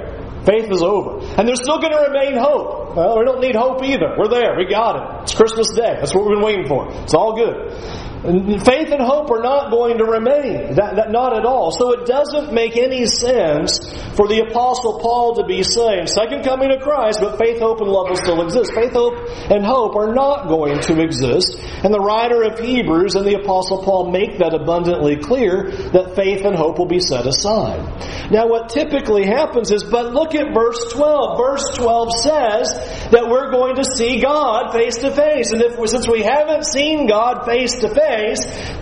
Faith 0.49 0.73
is 0.73 0.81
over. 0.81 1.21
And 1.37 1.47
there's 1.47 1.61
still 1.61 1.79
going 1.79 1.93
to 1.93 2.09
remain 2.09 2.39
hope. 2.41 2.97
Well, 2.97 3.19
we 3.19 3.25
don't 3.27 3.41
need 3.41 3.55
hope 3.55 3.85
either. 3.85 4.17
We're 4.17 4.29
there. 4.29 4.57
We 4.57 4.65
got 4.65 4.97
it. 4.97 5.23
It's 5.25 5.35
Christmas 5.35 5.69
Day. 5.77 5.97
That's 6.01 6.15
what 6.15 6.25
we've 6.25 6.37
been 6.37 6.45
waiting 6.45 6.67
for. 6.67 6.89
It's 7.03 7.13
all 7.13 7.37
good. 7.37 7.71
Faith 8.19 8.91
and 8.91 9.01
hope 9.01 9.31
are 9.31 9.43
not 9.43 9.71
going 9.71 9.99
to 9.99 10.05
remain. 10.05 10.75
That, 10.75 10.97
that, 10.97 11.11
not 11.13 11.39
at 11.39 11.47
all. 11.47 11.71
So 11.71 11.93
it 11.93 12.05
doesn't 12.05 12.53
make 12.53 12.77
any 12.77 13.07
sense 13.07 13.79
for 14.19 14.27
the 14.27 14.43
Apostle 14.43 14.99
Paul 14.99 15.37
to 15.37 15.47
be 15.47 15.63
saying, 15.63 16.09
second 16.09 16.43
coming 16.43 16.73
of 16.73 16.83
Christ, 16.83 17.21
but 17.21 17.39
faith, 17.39 17.61
hope, 17.61 17.81
and 17.81 17.89
love 17.89 18.11
will 18.11 18.17
still 18.17 18.43
exist. 18.43 18.75
Faith, 18.75 18.91
hope, 18.91 19.15
and 19.55 19.65
hope 19.65 19.95
are 19.95 20.13
not 20.13 20.49
going 20.49 20.81
to 20.81 21.01
exist. 21.01 21.63
And 21.85 21.95
the 21.95 22.01
writer 22.01 22.43
of 22.43 22.59
Hebrews 22.59 23.15
and 23.15 23.25
the 23.25 23.39
Apostle 23.39 23.85
Paul 23.85 24.11
make 24.11 24.39
that 24.39 24.53
abundantly 24.53 25.19
clear 25.19 25.71
that 25.95 26.17
faith 26.17 26.45
and 26.45 26.57
hope 26.57 26.79
will 26.79 26.91
be 26.91 27.01
set 27.01 27.25
aside. 27.25 27.87
Now 28.33 28.49
what 28.49 28.71
typically 28.71 29.27
happens 29.27 29.71
is, 29.71 29.85
but 29.85 30.13
look 30.13 30.35
at 30.35 30.53
verse 30.53 30.91
12. 30.91 31.39
Verse 31.39 31.65
12 31.77 32.09
says 32.19 32.69
that 33.15 33.29
we're 33.31 33.53
going 33.53 33.77
to 33.77 33.85
see 33.85 34.21
God 34.21 34.73
face 34.73 34.99
to 35.07 35.15
face. 35.15 35.53
And 35.53 35.63
if, 35.63 35.79
since 35.89 36.09
we 36.09 36.23
haven't 36.23 36.67
seen 36.67 37.07
God 37.07 37.47
face 37.47 37.79
to 37.79 37.89
face, 37.89 38.08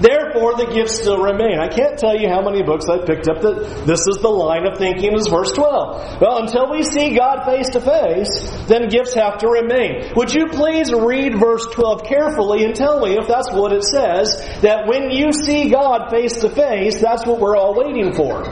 therefore 0.01 0.55
the 0.57 0.71
gifts 0.73 1.01
still 1.01 1.19
remain. 1.19 1.59
I 1.59 1.69
can't 1.69 1.99
tell 1.99 2.17
you 2.17 2.29
how 2.29 2.43
many 2.43 2.63
books 2.63 2.87
I 2.89 2.99
picked 3.05 3.29
up 3.29 3.43
that 3.43 3.85
this 3.87 4.07
is 4.07 4.19
the 4.23 4.29
line 4.29 4.67
of 4.67 4.79
thinking 4.79 5.15
is 5.15 5.29
verse 5.29 5.53
12. 5.53 6.21
Well, 6.21 6.39
until 6.39 6.71
we 6.71 6.83
see 6.83 7.17
God 7.17 7.45
face 7.45 7.71
to 7.71 7.81
face, 7.81 8.51
then 8.67 8.89
gifts 8.89 9.15
have 9.15 9.39
to 9.39 9.49
remain. 9.49 10.13
Would 10.17 10.33
you 10.33 10.47
please 10.49 10.93
read 10.93 11.39
verse 11.39 11.67
12 11.73 12.05
carefully 12.05 12.65
and 12.65 12.75
tell 12.75 13.01
me 13.01 13.17
if 13.17 13.27
that's 13.27 13.51
what 13.53 13.73
it 13.73 13.85
says, 13.85 14.37
that 14.63 14.87
when 14.87 15.11
you 15.11 15.33
see 15.33 15.71
God 15.71 16.11
face 16.11 16.41
to 16.41 16.49
face, 16.49 17.01
that's 17.01 17.27
what 17.27 17.41
we're 17.41 17.57
all 17.57 17.75
waiting 17.75 18.13
for. 18.13 18.45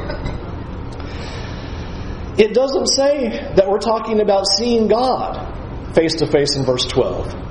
It 2.36 2.52
doesn't 2.52 2.88
say 2.88 3.28
that 3.54 3.68
we're 3.68 3.78
talking 3.78 4.20
about 4.20 4.46
seeing 4.46 4.88
God 4.88 5.94
face 5.94 6.16
to 6.16 6.26
face 6.26 6.56
in 6.56 6.64
verse 6.64 6.84
12. 6.86 7.43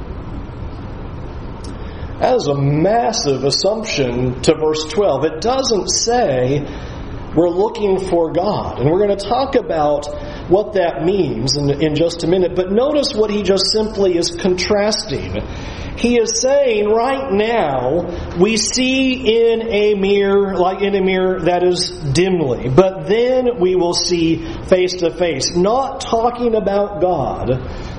That 2.24 2.38
is 2.38 2.48
a 2.48 2.56
massive 2.56 3.44
assumption 3.44 4.42
to 4.44 4.56
verse 4.56 4.86
12. 4.94 5.26
It 5.26 5.42
doesn't 5.42 5.90
say 5.90 6.62
we're 7.36 7.50
looking 7.50 8.00
for 8.00 8.32
God. 8.32 8.80
And 8.80 8.90
we're 8.90 9.06
going 9.06 9.18
to 9.18 9.28
talk 9.28 9.56
about 9.56 10.06
what 10.50 10.76
that 10.76 11.04
means 11.04 11.58
in, 11.58 11.70
in 11.70 11.96
just 11.96 12.24
a 12.24 12.28
minute. 12.28 12.56
But 12.56 12.72
notice 12.72 13.14
what 13.14 13.30
he 13.30 13.44
just 13.44 13.74
simply 13.74 14.18
is 14.18 14.32
contrasting. 14.32 15.36
He 15.98 16.18
is 16.18 16.40
saying 16.40 16.88
right 16.88 17.30
now 17.30 18.38
we 18.40 18.56
see 18.56 19.52
in 19.52 19.62
a 19.62 19.94
mirror, 19.96 20.58
like 20.58 20.82
in 20.82 20.96
a 20.96 21.02
mirror 21.02 21.42
that 21.42 21.62
is 21.62 21.90
dimly, 21.90 22.70
but 22.70 23.06
then 23.06 23.60
we 23.60 23.76
will 23.76 23.94
see 23.94 24.38
face 24.68 24.96
to 25.02 25.12
face. 25.12 25.58
Not 25.58 26.00
talking 26.00 26.56
about 26.56 27.02
God, 27.02 27.50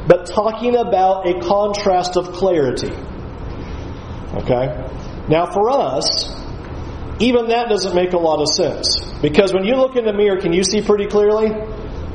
but 0.08 0.24
talking 0.24 0.76
about 0.76 1.28
a 1.28 1.40
contrast 1.40 2.16
of 2.16 2.32
clarity. 2.32 2.90
Okay? 4.38 4.90
Now, 5.28 5.46
for 5.52 5.70
us, 5.70 6.34
even 7.20 7.48
that 7.48 7.68
doesn't 7.68 7.94
make 7.94 8.12
a 8.12 8.18
lot 8.18 8.40
of 8.40 8.48
sense. 8.48 9.00
Because 9.22 9.52
when 9.54 9.64
you 9.64 9.76
look 9.76 9.96
in 9.96 10.04
the 10.04 10.12
mirror, 10.12 10.40
can 10.40 10.52
you 10.52 10.64
see 10.64 10.82
pretty 10.82 11.06
clearly? 11.06 11.50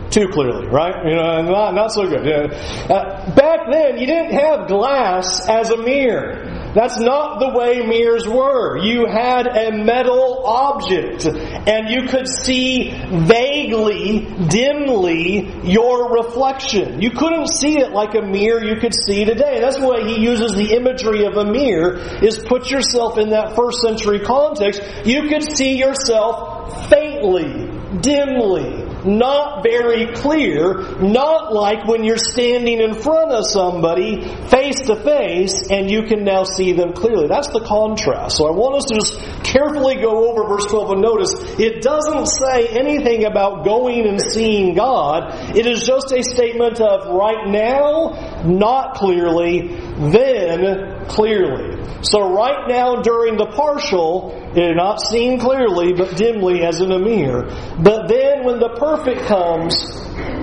Too 0.10 0.28
clearly, 0.30 0.68
right? 0.68 1.06
You 1.06 1.16
know, 1.16 1.42
not, 1.44 1.74
not 1.76 1.92
so 1.92 2.08
good. 2.08 2.28
Uh, 2.28 3.32
back 3.36 3.70
then, 3.72 4.00
you 4.00 4.08
didn't 4.08 4.34
have 4.34 4.68
glass 4.68 5.48
as 5.48 5.70
a 5.70 5.78
mirror. 5.78 6.59
That's 6.74 7.00
not 7.00 7.40
the 7.40 7.58
way 7.58 7.82
mirrors 7.86 8.28
were. 8.28 8.78
You 8.78 9.08
had 9.08 9.48
a 9.48 9.72
metal 9.72 10.44
object 10.46 11.26
and 11.26 11.90
you 11.90 12.08
could 12.08 12.28
see 12.28 12.92
vaguely, 12.92 14.28
dimly 14.48 15.50
your 15.64 16.14
reflection. 16.14 17.02
You 17.02 17.12
couldn't 17.12 17.48
see 17.48 17.80
it 17.80 17.92
like 17.92 18.14
a 18.14 18.22
mirror 18.22 18.64
you 18.64 18.76
could 18.76 18.94
see 18.94 19.26
today. 19.26 19.60
That's 19.60 19.80
why 19.80 20.08
he 20.08 20.22
uses 20.22 20.54
the 20.54 20.76
imagery 20.76 21.26
of 21.26 21.38
a 21.38 21.46
mirror 21.46 21.98
is 22.24 22.38
put 22.38 22.70
yourself 22.70 23.18
in 23.18 23.30
that 23.32 23.56
first 23.56 23.80
century 23.82 24.20
context. 24.20 24.82
You 25.06 25.28
could 25.28 25.44
see 25.44 25.78
yourself 25.78 26.90
faintly, 26.90 27.68
dimly 28.00 28.79
not 29.06 29.64
very 29.64 30.14
clear, 30.14 31.00
not 31.00 31.54
like 31.54 31.88
when 31.88 32.04
you're 32.04 32.18
standing 32.18 32.80
in 32.82 32.94
front 32.94 33.32
of 33.32 33.46
somebody 33.46 34.22
face 34.50 34.82
to 34.82 34.96
face 34.96 35.70
and 35.70 35.90
you 35.90 36.04
can 36.04 36.24
now 36.24 36.44
see 36.44 36.74
them 36.74 36.94
clearly. 36.94 37.28
That's 37.28 37.50
the 37.50 37.62
contrast. 37.62 38.38
So 38.38 38.48
I 38.48 38.52
want 38.52 38.76
us 38.76 38.86
to 38.86 38.96
just 38.96 39.44
carefully 39.44 39.96
go 39.96 40.30
over 40.30 40.48
verse 40.48 40.66
12 40.66 40.92
and 40.92 41.02
notice 41.02 41.34
it 41.60 41.82
doesn't 41.82 42.28
say 42.28 42.68
anything 42.68 43.26
about 43.26 43.66
going 43.66 44.08
and 44.08 44.22
seeing 44.22 44.76
God. 44.76 45.56
It 45.56 45.66
is 45.66 45.84
just 45.84 46.12
a 46.12 46.24
statement 46.24 46.82
of 46.82 47.08
right 47.08 47.48
now, 47.48 48.44
not 48.46 48.96
clearly, 48.96 49.70
then 50.00 51.06
clearly. 51.08 51.78
So 52.02 52.34
right 52.34 52.68
now 52.68 53.02
during 53.02 53.38
the 53.38 53.48
partial, 53.48 54.52
you're 54.56 54.76
not 54.76 55.02
seen 55.02 55.40
clearly, 55.40 55.94
but 55.94 56.16
dimly 56.16 56.64
as 56.64 56.80
in 56.80 56.92
a 56.92 57.00
mirror. 57.00 57.46
But 57.78 58.08
then 58.08 58.46
when 58.46 58.60
the 58.60 58.70
perfect 58.70 59.28
comes, 59.28 59.76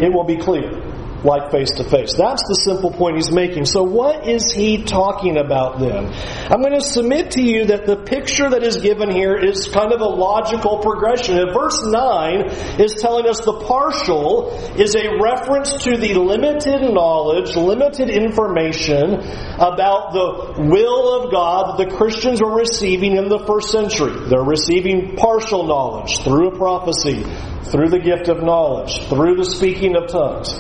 it 0.03 0.13
will 0.13 0.25
be 0.25 0.37
clear 0.37 0.86
like 1.25 1.51
face 1.51 1.73
to 1.77 1.85
face. 1.85 2.15
That's 2.15 2.43
the 2.47 2.55
simple 2.55 2.91
point 2.91 3.17
he's 3.17 3.33
making. 3.33 3.67
So 3.67 3.83
what 3.83 4.29
is 4.29 4.51
he 4.53 4.85
talking 4.85 5.37
about 5.39 5.79
then? 5.79 6.13
I'm 6.51 6.61
going 6.61 6.75
to 6.75 6.81
submit 6.81 7.33
to 7.33 7.43
you 7.43 7.67
that 7.67 7.87
the 7.87 7.97
picture 7.97 8.49
that 8.51 8.63
is 8.63 8.79
given 8.79 9.11
here 9.11 9.37
is 9.37 9.69
kind 9.69 9.93
of 9.93 10.01
a 10.01 10.07
logical 10.07 10.79
progression. 10.79 11.39
And 11.39 11.53
verse 11.53 11.85
9 11.85 12.81
is 12.81 12.95
telling 12.95 13.27
us 13.27 13.41
the 13.41 13.61
partial 13.67 14.51
is 14.79 14.95
a 14.95 15.19
reference 15.21 15.73
to 15.85 15.97
the 15.97 16.15
limited 16.15 16.83
knowledge, 16.93 17.57
limited 17.57 18.11
information 18.11 19.15
about 19.57 20.13
the 20.13 20.67
will 20.69 21.23
of 21.23 21.33
God 21.33 21.79
that 21.79 21.89
the 21.89 21.97
Christians 21.97 22.41
were 22.41 22.55
receiving 22.55 23.17
in 23.17 23.29
the 23.29 23.41
first 23.47 23.71
century. 23.71 24.29
They're 24.29 24.43
receiving 24.43 25.17
partial 25.17 25.67
knowledge 25.67 26.23
through 26.23 26.49
a 26.49 26.57
prophecy, 26.57 27.25
through 27.65 27.89
the 27.89 27.99
gift 27.99 28.29
of 28.29 28.43
knowledge, 28.43 29.09
through 29.09 29.37
the 29.37 29.45
speaking 29.45 29.97
of 29.97 30.09
tongues. 30.09 30.55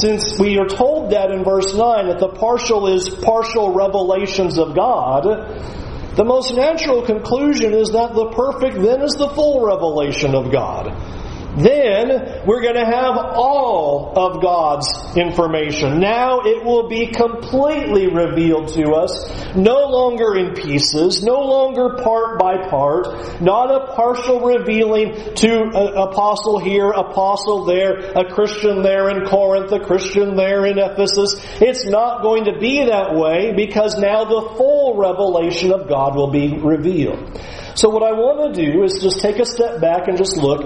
Since 0.00 0.38
we 0.38 0.58
are 0.58 0.68
told 0.68 1.12
that 1.12 1.30
in 1.30 1.42
verse 1.42 1.74
9 1.74 2.08
that 2.08 2.18
the 2.18 2.28
partial 2.28 2.88
is 2.88 3.08
partial 3.08 3.72
revelations 3.72 4.58
of 4.58 4.74
God, 4.74 5.24
the 6.16 6.24
most 6.24 6.54
natural 6.54 7.02
conclusion 7.02 7.72
is 7.72 7.92
that 7.92 8.14
the 8.14 8.30
perfect 8.30 8.76
then 8.76 9.02
is 9.02 9.12
the 9.12 9.28
full 9.28 9.64
revelation 9.64 10.34
of 10.34 10.52
God 10.52 10.92
then 11.56 12.44
we're 12.46 12.60
going 12.60 12.74
to 12.74 12.84
have 12.84 13.16
all 13.16 14.12
of 14.16 14.42
God's 14.42 15.16
information. 15.16 16.00
Now 16.00 16.40
it 16.40 16.64
will 16.64 16.88
be 16.88 17.06
completely 17.06 18.08
revealed 18.08 18.68
to 18.74 18.92
us, 18.92 19.56
no 19.56 19.86
longer 19.88 20.36
in 20.36 20.54
pieces, 20.54 21.22
no 21.22 21.40
longer 21.40 22.02
part 22.02 22.38
by 22.38 22.68
part, 22.68 23.40
not 23.40 23.70
a 23.70 23.94
partial 23.94 24.40
revealing 24.40 25.34
to 25.36 25.62
apostle 25.96 26.58
here, 26.58 26.90
apostle 26.90 27.64
there, 27.64 27.98
a 28.16 28.30
Christian 28.30 28.82
there 28.82 29.08
in 29.08 29.24
Corinth, 29.24 29.72
a 29.72 29.80
Christian 29.80 30.36
there 30.36 30.66
in 30.66 30.78
Ephesus. 30.78 31.36
It's 31.60 31.86
not 31.86 32.22
going 32.22 32.44
to 32.44 32.58
be 32.58 32.84
that 32.84 33.14
way 33.14 33.54
because 33.56 33.98
now 33.98 34.24
the 34.24 34.54
full 34.56 34.96
revelation 34.96 35.72
of 35.72 35.88
God 35.88 36.14
will 36.16 36.30
be 36.30 36.58
revealed. 36.58 37.40
So 37.74 37.90
what 37.90 38.02
I 38.02 38.12
want 38.12 38.54
to 38.54 38.62
do 38.62 38.84
is 38.84 39.00
just 39.02 39.20
take 39.20 39.38
a 39.38 39.44
step 39.44 39.80
back 39.80 40.08
and 40.08 40.16
just 40.16 40.36
look 40.36 40.62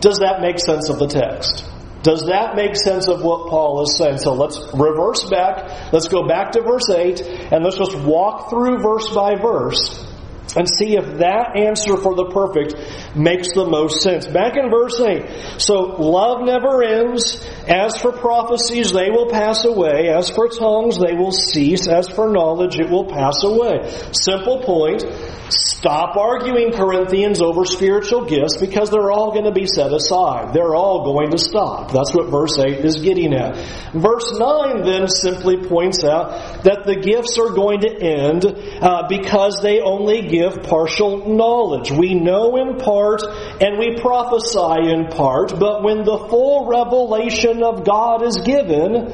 does 0.00 0.18
that 0.18 0.40
make 0.40 0.58
sense 0.58 0.88
of 0.88 0.98
the 0.98 1.06
text? 1.06 1.64
Does 2.02 2.26
that 2.26 2.54
make 2.54 2.76
sense 2.76 3.08
of 3.08 3.22
what 3.22 3.48
Paul 3.50 3.82
is 3.82 3.96
saying? 3.96 4.18
So 4.18 4.34
let's 4.34 4.58
reverse 4.72 5.24
back. 5.28 5.92
Let's 5.92 6.06
go 6.06 6.28
back 6.28 6.52
to 6.52 6.62
verse 6.62 6.88
8 6.88 7.20
and 7.50 7.64
let's 7.64 7.76
just 7.76 7.98
walk 7.98 8.48
through 8.48 8.78
verse 8.78 9.12
by 9.12 9.34
verse 9.34 10.05
and 10.56 10.68
see 10.68 10.96
if 10.96 11.18
that 11.18 11.56
answer 11.56 11.96
for 11.96 12.14
the 12.14 12.30
perfect 12.30 12.74
makes 13.16 13.52
the 13.52 13.66
most 13.66 14.02
sense. 14.02 14.26
Back 14.26 14.56
in 14.56 14.70
verse 14.70 14.98
8. 15.00 15.60
So 15.60 15.96
love 16.00 16.44
never 16.44 16.82
ends. 16.82 17.44
As 17.68 17.96
for 17.98 18.12
prophecies, 18.12 18.92
they 18.92 19.10
will 19.10 19.28
pass 19.30 19.64
away. 19.64 20.08
As 20.08 20.30
for 20.30 20.48
tongues, 20.48 20.98
they 20.98 21.14
will 21.14 21.32
cease. 21.32 21.88
As 21.88 22.08
for 22.08 22.30
knowledge, 22.30 22.78
it 22.78 22.88
will 22.88 23.06
pass 23.06 23.42
away. 23.42 23.90
Simple 24.12 24.62
point. 24.62 25.04
Stop 25.48 26.16
arguing, 26.16 26.72
Corinthians, 26.72 27.40
over 27.40 27.64
spiritual 27.64 28.24
gifts 28.24 28.56
because 28.56 28.90
they're 28.90 29.12
all 29.12 29.32
going 29.32 29.44
to 29.44 29.52
be 29.52 29.66
set 29.66 29.92
aside. 29.92 30.52
They're 30.52 30.74
all 30.74 31.04
going 31.04 31.30
to 31.30 31.38
stop. 31.38 31.92
That's 31.92 32.14
what 32.14 32.30
verse 32.30 32.58
8 32.58 32.84
is 32.84 33.00
getting 33.00 33.34
at. 33.34 33.56
Verse 33.92 34.36
9 34.38 34.82
then 34.82 35.06
simply 35.08 35.56
points 35.68 36.02
out 36.02 36.64
that 36.64 36.84
the 36.86 36.96
gifts 36.96 37.38
are 37.38 37.50
going 37.50 37.80
to 37.80 37.94
end 37.94 38.44
uh, 38.46 39.06
because 39.08 39.60
they 39.62 39.80
only 39.80 40.22
give 40.22 40.45
partial 40.50 41.28
knowledge. 41.28 41.90
We 41.90 42.14
know 42.14 42.56
in 42.56 42.78
part 42.78 43.22
and 43.60 43.78
we 43.78 43.96
prophesy 43.96 44.90
in 44.90 45.08
part, 45.08 45.58
but 45.58 45.82
when 45.82 46.04
the 46.04 46.18
full 46.28 46.66
revelation 46.66 47.62
of 47.62 47.84
God 47.84 48.22
is 48.22 48.40
given, 48.40 49.12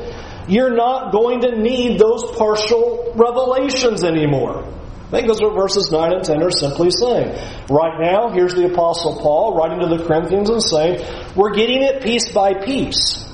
you're 0.49 0.75
not 0.75 1.13
going 1.13 1.41
to 1.43 1.57
need 1.57 1.99
those 1.99 2.25
partial 2.37 3.13
revelations 3.15 4.05
anymore. 4.05 4.65
I 5.13 5.17
think 5.17 5.29
that's 5.29 5.43
what 5.43 5.55
verses 5.55 5.93
9 5.93 6.13
and 6.13 6.25
10 6.25 6.43
are 6.43 6.51
simply 6.51 6.91
saying. 6.91 7.37
Right 7.69 8.01
now, 8.01 8.31
here's 8.31 8.55
the 8.55 8.73
Apostle 8.73 9.21
Paul 9.21 9.55
writing 9.55 9.81
to 9.81 9.95
the 9.95 10.05
Corinthians 10.05 10.49
and 10.49 10.63
saying, 10.63 11.05
We're 11.37 11.53
getting 11.53 11.83
it 11.83 12.03
piece 12.03 12.33
by 12.33 12.55
piece. 12.55 13.29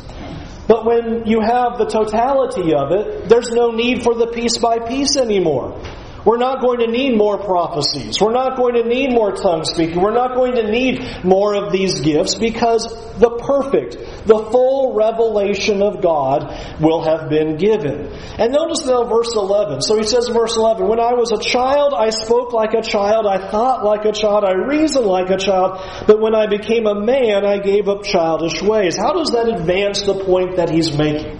But 0.66 0.84
when 0.84 1.26
you 1.26 1.40
have 1.40 1.78
the 1.78 1.86
totality 1.86 2.74
of 2.74 2.90
it, 2.92 3.28
there's 3.28 3.50
no 3.50 3.70
need 3.70 4.02
for 4.02 4.14
the 4.14 4.26
piece 4.26 4.58
by 4.58 4.80
piece 4.80 5.16
anymore. 5.16 5.80
We're 6.24 6.38
not 6.38 6.60
going 6.60 6.80
to 6.80 6.86
need 6.88 7.16
more 7.16 7.38
prophecies. 7.38 8.20
We're 8.20 8.32
not 8.32 8.56
going 8.56 8.74
to 8.74 8.84
need 8.84 9.12
more 9.12 9.32
tongue 9.32 9.64
speaking. 9.64 10.00
We're 10.00 10.14
not 10.14 10.34
going 10.34 10.54
to 10.56 10.70
need 10.70 11.24
more 11.24 11.54
of 11.54 11.72
these 11.72 12.00
gifts 12.00 12.34
because 12.34 12.86
the 13.18 13.30
perfect, 13.38 14.26
the 14.26 14.38
full 14.50 14.94
revelation 14.94 15.80
of 15.80 16.02
God 16.02 16.80
will 16.80 17.02
have 17.02 17.28
been 17.28 17.56
given. 17.56 18.12
And 18.38 18.52
notice 18.52 18.84
now 18.84 19.04
verse 19.04 19.34
11. 19.34 19.82
So 19.82 19.96
he 19.96 20.04
says 20.04 20.28
in 20.28 20.34
verse 20.34 20.56
11, 20.56 20.86
When 20.88 21.00
I 21.00 21.14
was 21.14 21.32
a 21.32 21.38
child, 21.38 21.94
I 21.94 22.10
spoke 22.10 22.52
like 22.52 22.74
a 22.74 22.82
child, 22.82 23.26
I 23.26 23.50
thought 23.50 23.84
like 23.84 24.04
a 24.04 24.12
child, 24.12 24.44
I 24.44 24.54
reasoned 24.54 25.06
like 25.06 25.30
a 25.30 25.38
child, 25.38 25.80
but 26.06 26.20
when 26.20 26.34
I 26.34 26.46
became 26.46 26.86
a 26.86 26.94
man, 26.94 27.44
I 27.44 27.58
gave 27.58 27.88
up 27.88 28.02
childish 28.02 28.60
ways. 28.60 28.96
How 28.96 29.12
does 29.12 29.30
that 29.30 29.48
advance 29.48 30.02
the 30.02 30.14
point 30.24 30.56
that 30.56 30.70
he's 30.70 30.96
making? 30.96 31.38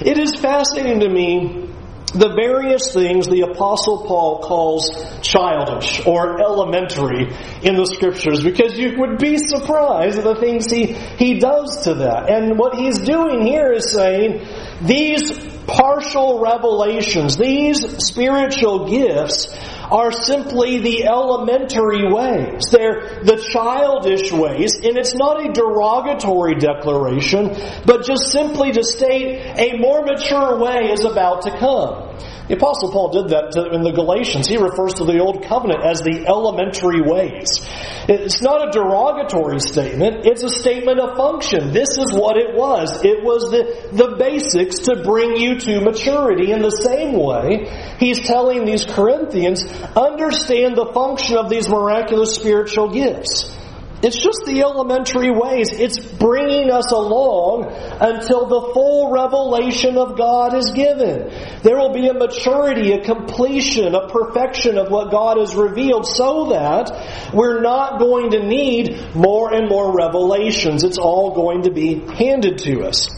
It 0.00 0.18
is 0.18 0.36
fascinating 0.36 1.00
to 1.00 1.08
me 1.08 1.68
the 2.10 2.34
various 2.34 2.92
things 2.92 3.26
the 3.26 3.42
apostle 3.42 4.04
Paul 4.06 4.40
calls 4.40 4.90
childish 5.22 6.04
or 6.06 6.40
elementary 6.40 7.32
in 7.62 7.76
the 7.76 7.86
scriptures 7.86 8.42
because 8.42 8.78
you 8.78 8.98
would 8.98 9.18
be 9.18 9.38
surprised 9.38 10.18
at 10.18 10.24
the 10.24 10.36
things 10.36 10.70
he, 10.70 10.86
he 10.86 11.38
does 11.38 11.84
to 11.84 11.94
that. 11.94 12.30
And 12.30 12.58
what 12.58 12.74
he's 12.76 12.98
doing 12.98 13.46
here 13.46 13.72
is 13.72 13.92
saying 13.92 14.46
these 14.82 15.57
partial 15.68 16.40
revelations, 16.40 17.36
these 17.36 18.04
spiritual 18.04 18.88
gifts 18.88 19.54
are 19.90 20.10
simply 20.10 20.78
the 20.78 21.04
elementary 21.04 22.10
ways. 22.12 22.64
They're 22.70 23.22
the 23.22 23.36
childish 23.52 24.32
ways, 24.32 24.74
and 24.76 24.96
it's 24.96 25.14
not 25.14 25.44
a 25.44 25.52
derogatory 25.52 26.56
declaration, 26.56 27.54
but 27.86 28.04
just 28.04 28.32
simply 28.32 28.72
to 28.72 28.82
state 28.82 29.40
a 29.56 29.78
more 29.78 30.04
mature 30.04 30.58
way 30.58 30.90
is 30.90 31.04
about 31.04 31.42
to 31.42 31.50
come. 31.58 32.07
The 32.48 32.56
Apostle 32.56 32.90
Paul 32.90 33.10
did 33.12 33.28
that 33.28 33.52
in 33.72 33.82
the 33.82 33.92
Galatians. 33.92 34.48
He 34.48 34.56
refers 34.56 34.94
to 34.94 35.04
the 35.04 35.18
Old 35.18 35.44
Covenant 35.44 35.84
as 35.84 36.00
the 36.00 36.24
elementary 36.26 37.02
ways. 37.02 37.60
It's 38.08 38.40
not 38.40 38.68
a 38.68 38.70
derogatory 38.72 39.60
statement, 39.60 40.24
it's 40.24 40.42
a 40.42 40.48
statement 40.48 40.98
of 40.98 41.18
function. 41.18 41.72
This 41.72 41.90
is 41.98 42.16
what 42.16 42.38
it 42.38 42.56
was. 42.56 43.04
It 43.04 43.22
was 43.22 43.50
the, 43.50 43.92
the 43.92 44.16
basics 44.16 44.88
to 44.88 45.02
bring 45.04 45.36
you 45.36 45.60
to 45.60 45.80
maturity. 45.82 46.50
In 46.50 46.62
the 46.62 46.70
same 46.70 47.12
way, 47.12 47.68
he's 47.98 48.26
telling 48.26 48.64
these 48.64 48.86
Corinthians, 48.86 49.64
understand 49.94 50.74
the 50.74 50.90
function 50.94 51.36
of 51.36 51.50
these 51.50 51.68
miraculous 51.68 52.34
spiritual 52.34 52.88
gifts. 52.88 53.57
It's 54.00 54.16
just 54.16 54.44
the 54.46 54.62
elementary 54.62 55.30
ways. 55.30 55.72
It's 55.72 55.98
bringing 55.98 56.70
us 56.70 56.92
along 56.92 57.66
until 57.66 58.46
the 58.46 58.72
full 58.72 59.10
revelation 59.10 59.98
of 59.98 60.16
God 60.16 60.54
is 60.54 60.70
given. 60.70 61.32
There 61.62 61.76
will 61.76 61.92
be 61.92 62.06
a 62.06 62.14
maturity, 62.14 62.92
a 62.92 63.02
completion, 63.02 63.96
a 63.96 64.08
perfection 64.08 64.78
of 64.78 64.88
what 64.90 65.10
God 65.10 65.38
has 65.38 65.56
revealed 65.56 66.06
so 66.06 66.50
that 66.50 67.34
we're 67.34 67.60
not 67.60 67.98
going 67.98 68.30
to 68.30 68.46
need 68.46 69.16
more 69.16 69.52
and 69.52 69.68
more 69.68 69.92
revelations. 69.92 70.84
It's 70.84 70.98
all 70.98 71.34
going 71.34 71.62
to 71.62 71.72
be 71.72 71.94
handed 71.94 72.58
to 72.58 72.84
us. 72.84 73.08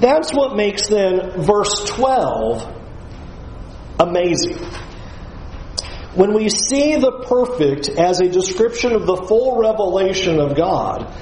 That's 0.00 0.34
what 0.34 0.54
makes 0.54 0.88
then 0.88 1.30
verse 1.40 1.88
12 1.88 2.74
amazing. 3.98 4.58
When 6.16 6.32
we 6.32 6.48
see 6.48 6.96
the 6.96 7.24
perfect 7.28 7.90
as 7.90 8.20
a 8.20 8.28
description 8.28 8.92
of 8.92 9.04
the 9.04 9.16
full 9.16 9.58
revelation 9.58 10.40
of 10.40 10.56
God, 10.56 11.12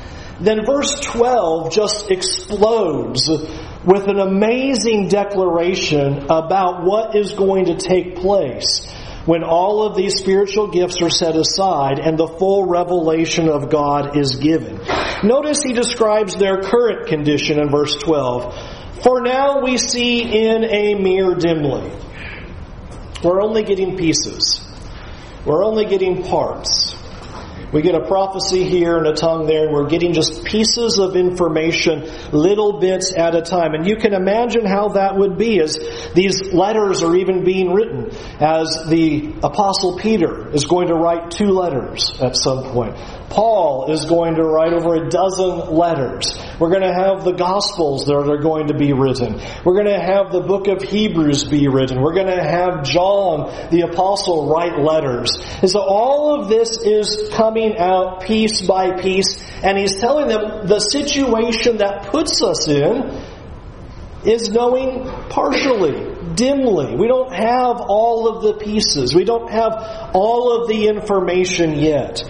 then 0.41 0.65
verse 0.65 1.01
12 1.01 1.73
just 1.73 2.11
explodes 2.13 3.29
with 3.29 4.07
an 4.07 4.21
amazing 4.21 5.09
declaration 5.09 6.27
about 6.31 6.85
what 6.85 7.17
is 7.17 7.35
going 7.35 7.67
to 7.67 7.77
take 7.77 8.17
place 8.17 8.87
when 9.27 9.43
all 9.43 9.85
of 9.85 9.97
these 9.97 10.15
spiritual 10.15 10.69
gifts 10.69 11.03
are 11.03 11.11
set 11.11 11.35
aside 11.35 11.99
and 11.99 12.17
the 12.17 12.29
full 12.29 12.67
revelation 12.67 13.49
of 13.49 13.71
God 13.71 14.17
is 14.17 14.37
given. 14.37 14.79
Notice 15.23 15.63
he 15.63 15.73
describes 15.73 16.37
their 16.37 16.63
current 16.63 17.09
condition 17.09 17.59
in 17.59 17.71
verse 17.71 17.97
12. 17.97 19.03
For 19.03 19.23
now 19.23 19.61
we 19.61 19.77
see 19.77 20.23
in 20.23 20.65
a 20.65 20.95
mirror 20.95 21.35
dimly. 21.35 21.91
We're 23.23 23.43
only 23.43 23.65
getting 23.65 23.97
pieces. 23.97 24.64
We're 25.45 25.65
only 25.65 25.85
getting 25.85 26.23
parts. 26.25 26.97
We 27.75 27.83
get 27.83 27.97
a 27.97 28.07
prophecy 28.07 28.63
here 28.63 28.99
and 28.99 29.07
a 29.09 29.15
tongue 29.15 29.47
there, 29.47 29.65
and 29.65 29.73
we're 29.73 29.89
getting 29.89 30.13
just 30.13 30.45
pieces 30.45 30.99
of 30.99 31.17
information, 31.17 32.09
little 32.31 32.79
bits 32.79 33.13
at 33.17 33.35
a 33.35 33.43
time. 33.43 33.75
And 33.75 33.85
you 33.85 33.97
can 33.97 34.15
imagine 34.15 34.65
how 34.65 34.91
that 34.91 35.17
would 35.17 35.37
be 35.37 35.61
as 35.61 35.77
these 36.15 36.53
letters 36.53 37.03
are 37.03 37.17
even 37.17 37.43
being 37.43 37.73
written, 37.73 38.11
as 38.39 38.87
the 38.89 39.35
Apostle 39.43 39.99
Peter 39.99 40.55
is 40.55 40.67
going 40.67 40.87
to 40.87 40.95
write 40.95 41.33
two 41.33 41.49
letters 41.49 42.13
at 42.21 42.37
some 42.37 42.63
point. 42.71 42.97
Paul 43.35 43.91
is 43.91 44.05
going 44.05 44.37
to 44.37 44.45
write 44.45 44.73
over 44.73 44.95
a 44.95 45.11
dozen 45.11 45.75
letters. 45.75 46.39
We're 46.61 46.71
going 46.71 46.83
to 46.83 46.95
have 46.95 47.25
the 47.25 47.33
Gospels 47.33 48.07
that 48.07 48.15
are 48.15 48.39
going 48.39 48.69
to 48.69 48.75
be 48.75 48.93
written. 48.93 49.41
We're 49.65 49.75
going 49.75 49.93
to 49.93 50.01
have 50.01 50.31
the 50.31 50.41
book 50.41 50.69
of 50.69 50.81
Hebrews 50.81 51.43
be 51.43 51.67
written. 51.67 52.01
We're 52.01 52.15
going 52.15 52.29
to 52.29 52.41
have 52.41 52.85
John 52.85 53.71
the 53.73 53.89
Apostle 53.91 54.47
write 54.49 54.79
letters. 54.79 55.37
And 55.61 55.69
so 55.69 55.81
all 55.81 56.41
of 56.41 56.49
this 56.49 56.79
is 56.79 57.29
coming 57.33 57.77
out 57.77 58.23
piece 58.23 58.63
by 58.63 59.01
piece, 59.01 59.43
and 59.65 59.77
he's 59.77 59.97
telling 59.97 60.29
them 60.29 60.69
the 60.69 60.79
situation 60.79 61.79
that 61.79 62.13
puts 62.13 62.41
us 62.41 62.69
in 62.69 63.21
is 64.25 64.49
knowing 64.49 65.09
partially, 65.29 66.15
dimly. 66.37 66.95
We 66.95 67.09
don't 67.09 67.35
have 67.35 67.81
all 67.81 68.29
of 68.29 68.45
the 68.45 68.65
pieces. 68.65 69.13
We 69.13 69.25
don't 69.25 69.51
have 69.51 69.73
all 70.15 70.63
of 70.63 70.69
the 70.69 70.87
information 70.87 71.75
yet. 71.75 72.23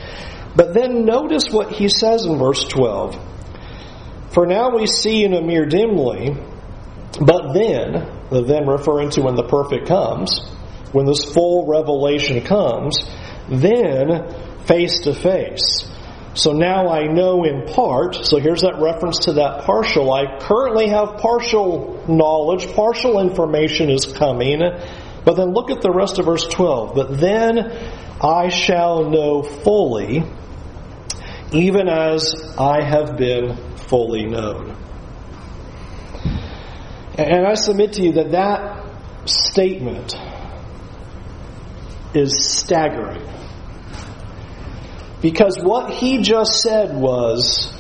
But 0.57 0.75
then 0.75 1.05
notice 1.05 1.51
what 1.51 1.73
he 1.73 1.89
says 1.89 2.25
in 2.25 2.39
verse 2.39 2.65
12. 2.65 3.19
For 4.31 4.47
now 4.47 4.75
we 4.75 4.87
see 4.87 5.25
in 5.25 5.35
a 5.35 5.41
mirror 5.41 5.67
dimly, 5.67 6.37
but 7.21 7.53
then, 7.53 8.09
the 8.31 8.43
then 8.43 8.67
referring 8.67 9.11
to 9.11 9.23
when 9.23 9.37
the 9.37 9.45
perfect 9.45 9.87
comes, 9.87 10.41
when 10.93 11.07
this 11.07 11.25
full 11.25 11.67
revelation 11.67 12.41
comes, 12.43 13.05
then 13.49 14.33
face 14.67 15.01
to 15.01 15.15
face. 15.15 15.89
So 16.35 16.53
now 16.53 16.89
I 16.89 17.07
know 17.07 17.45
in 17.45 17.67
part, 17.67 18.27
so 18.27 18.39
here's 18.39 18.63
that 18.63 18.81
reference 18.81 19.21
to 19.27 19.35
that 19.35 19.63
partial. 19.65 20.13
I 20.13 20.39
currently 20.41 20.89
have 20.89 21.19
partial 21.19 22.05
knowledge, 22.09 22.73
partial 22.75 23.21
information 23.21 23.89
is 23.89 24.07
coming, 24.07 24.61
but 25.25 25.35
then 25.35 25.53
look 25.53 25.71
at 25.71 25.81
the 25.81 25.93
rest 25.93 26.19
of 26.19 26.25
verse 26.27 26.47
12. 26.49 26.95
But 26.95 27.21
then 27.21 27.59
I 28.21 28.49
shall 28.49 29.09
know 29.11 29.43
fully 29.43 30.25
even 31.55 31.89
as 31.89 32.35
I 32.59 32.83
have 32.83 33.17
been 33.17 33.57
fully 33.77 34.27
known. 34.27 34.77
And 37.17 37.47
I 37.47 37.55
submit 37.55 37.93
to 37.95 38.03
you 38.03 38.13
that 38.15 38.33
that 38.33 38.85
statement 39.29 40.19
is 42.13 42.45
staggering. 42.45 43.23
Because 45.23 45.59
what 45.63 45.93
he 45.93 46.23
just 46.23 46.61
said 46.61 46.95
was 46.95 47.73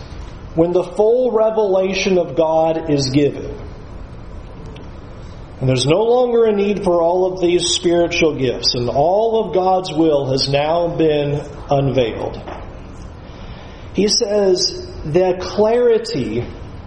when 0.54 0.72
the 0.72 0.84
full 0.84 1.32
revelation 1.32 2.16
of 2.16 2.36
God 2.36 2.90
is 2.90 3.10
given, 3.10 3.60
and 5.60 5.68
there's 5.68 5.86
no 5.86 6.02
longer 6.02 6.44
a 6.44 6.52
need 6.52 6.84
for 6.84 7.02
all 7.02 7.32
of 7.32 7.40
these 7.40 7.70
spiritual 7.70 8.36
gifts, 8.36 8.74
and 8.74 8.88
all 8.88 9.44
of 9.44 9.54
God's 9.54 9.92
will 9.92 10.30
has 10.30 10.48
now 10.48 10.96
been 10.96 11.40
unveiled. 11.70 12.53
He 13.94 14.08
says 14.08 14.86
the 15.04 15.38
clarity 15.40 16.40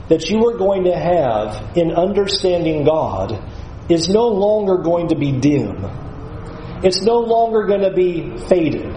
that 0.10 0.30
you 0.30 0.46
are 0.48 0.58
going 0.58 0.86
to 0.86 0.96
have 0.96 1.78
in 1.78 1.91
understanding 1.91 2.84
God 2.84 3.41
is 3.89 4.10
no 4.10 4.28
longer 4.28 4.78
going 4.78 5.10
to 5.10 5.15
be 5.15 5.32
dim. 5.32 5.86
It's 6.84 7.02
no 7.02 7.20
longer 7.20 7.65
going 7.65 7.82
to 7.82 7.93
be 7.93 8.38
faded. 8.48 8.93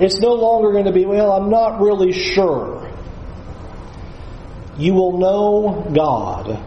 It's 0.00 0.18
no 0.20 0.34
longer 0.34 0.72
going 0.72 0.86
to 0.86 0.92
be, 0.92 1.04
well, 1.04 1.32
I'm 1.32 1.48
not 1.48 1.80
really 1.80 2.12
sure. 2.12 2.90
You 4.76 4.94
will 4.94 5.18
know 5.18 5.90
God 5.94 6.64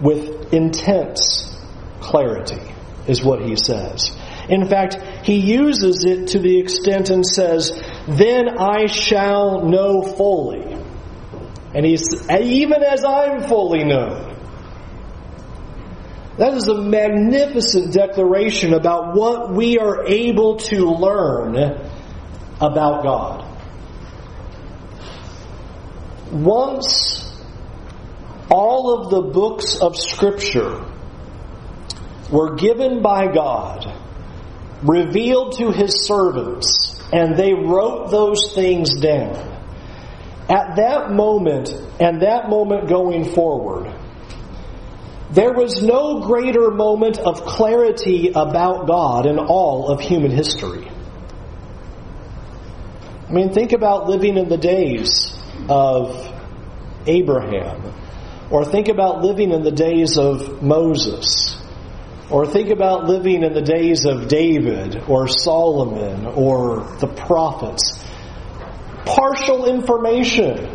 with 0.00 0.52
intense 0.52 1.56
clarity, 2.00 2.60
is 3.06 3.22
what 3.22 3.42
he 3.42 3.56
says. 3.56 4.10
In 4.48 4.66
fact, 4.66 4.98
he 5.24 5.38
uses 5.38 6.04
it 6.04 6.28
to 6.28 6.38
the 6.38 6.58
extent 6.58 7.10
and 7.10 7.24
says, 7.26 7.70
Then 8.08 8.58
I 8.58 8.86
shall 8.86 9.66
know 9.66 10.02
fully. 10.02 10.76
And 11.74 11.84
he's, 11.84 12.28
even 12.30 12.82
as 12.82 13.04
I'm 13.04 13.42
fully 13.42 13.84
known. 13.84 14.34
That 16.38 16.54
is 16.54 16.68
a 16.68 16.80
magnificent 16.80 17.92
declaration 17.92 18.72
about 18.72 19.14
what 19.14 19.52
we 19.52 19.78
are 19.78 20.06
able 20.06 20.56
to 20.56 20.86
learn 20.86 21.56
about 22.60 23.02
God. 23.02 23.44
Once 26.32 27.36
all 28.50 29.02
of 29.02 29.10
the 29.10 29.20
books 29.32 29.76
of 29.76 29.96
Scripture 29.96 30.82
were 32.30 32.54
given 32.54 33.02
by 33.02 33.26
God, 33.26 33.92
revealed 34.82 35.58
to 35.58 35.72
His 35.72 36.06
servants, 36.06 36.97
and 37.12 37.36
they 37.36 37.54
wrote 37.54 38.10
those 38.10 38.52
things 38.54 39.00
down. 39.00 39.36
At 40.48 40.76
that 40.76 41.10
moment, 41.10 41.70
and 42.00 42.22
that 42.22 42.48
moment 42.48 42.88
going 42.88 43.24
forward, 43.24 43.92
there 45.30 45.52
was 45.52 45.82
no 45.82 46.20
greater 46.20 46.70
moment 46.70 47.18
of 47.18 47.44
clarity 47.44 48.32
about 48.34 48.86
God 48.86 49.26
in 49.26 49.38
all 49.38 49.88
of 49.90 50.00
human 50.00 50.30
history. 50.30 50.88
I 53.28 53.32
mean, 53.32 53.52
think 53.52 53.72
about 53.72 54.08
living 54.08 54.38
in 54.38 54.48
the 54.48 54.56
days 54.56 55.36
of 55.68 56.34
Abraham, 57.06 57.92
or 58.50 58.64
think 58.64 58.88
about 58.88 59.22
living 59.22 59.50
in 59.52 59.62
the 59.62 59.70
days 59.70 60.16
of 60.16 60.62
Moses, 60.62 61.57
or 62.30 62.46
think 62.46 62.70
about 62.70 63.04
living 63.04 63.42
in 63.42 63.52
the 63.52 63.62
days 63.62 64.04
of 64.04 64.28
David, 64.28 65.02
or 65.08 65.28
Solomon, 65.28 66.26
or 66.26 66.80
the 67.00 67.06
prophets. 67.06 68.04
Partial 69.04 69.66
information, 69.66 70.68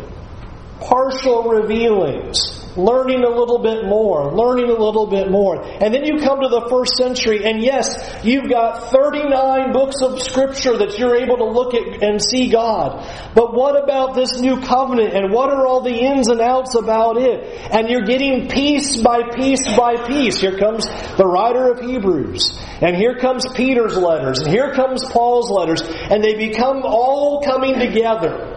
partial 0.80 1.44
revealings 1.44 2.53
learning 2.76 3.24
a 3.24 3.28
little 3.28 3.58
bit 3.58 3.86
more, 3.86 4.34
learning 4.34 4.70
a 4.70 4.78
little 4.78 5.06
bit 5.06 5.30
more. 5.30 5.62
And 5.62 5.94
then 5.94 6.04
you 6.04 6.18
come 6.20 6.40
to 6.40 6.48
the 6.48 6.66
first 6.68 6.96
century, 6.96 7.44
and 7.44 7.62
yes, 7.62 8.24
you've 8.24 8.48
got 8.48 8.90
39 8.90 9.72
books 9.72 10.02
of 10.02 10.20
Scripture 10.20 10.76
that 10.78 10.98
you're 10.98 11.16
able 11.16 11.36
to 11.38 11.44
look 11.44 11.74
at 11.74 12.02
and 12.02 12.20
see 12.20 12.50
God. 12.50 13.06
But 13.34 13.54
what 13.54 13.82
about 13.82 14.14
this 14.14 14.40
new 14.40 14.60
covenant, 14.60 15.14
and 15.14 15.32
what 15.32 15.50
are 15.50 15.66
all 15.66 15.80
the 15.80 15.94
ins 15.94 16.28
and 16.28 16.40
outs 16.40 16.74
about 16.74 17.16
it? 17.16 17.44
And 17.70 17.88
you're 17.88 18.04
getting 18.04 18.48
piece 18.48 19.00
by 19.02 19.22
piece 19.34 19.66
by 19.76 19.96
piece. 20.06 20.40
Here 20.40 20.58
comes 20.58 20.86
the 21.16 21.26
writer 21.26 21.70
of 21.70 21.80
Hebrews, 21.80 22.58
and 22.80 22.96
here 22.96 23.18
comes 23.18 23.46
Peter's 23.54 23.96
letters, 23.96 24.40
and 24.40 24.48
here 24.50 24.72
comes 24.72 25.04
Paul's 25.04 25.50
letters, 25.50 25.82
and 25.82 26.22
they 26.22 26.34
become 26.34 26.82
all 26.84 27.42
coming 27.42 27.78
together. 27.78 28.50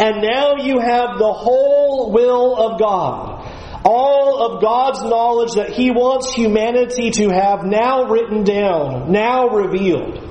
And 0.00 0.22
now 0.22 0.56
you 0.56 0.78
have 0.78 1.18
the 1.18 1.32
whole 1.32 2.12
will 2.12 2.56
of 2.56 2.78
God. 2.78 3.27
All 3.90 4.42
of 4.42 4.60
God's 4.60 5.00
knowledge 5.02 5.52
that 5.54 5.70
He 5.70 5.90
wants 5.90 6.34
humanity 6.34 7.10
to 7.12 7.30
have 7.30 7.64
now 7.64 8.04
written 8.04 8.44
down, 8.44 9.10
now 9.10 9.48
revealed. 9.48 10.22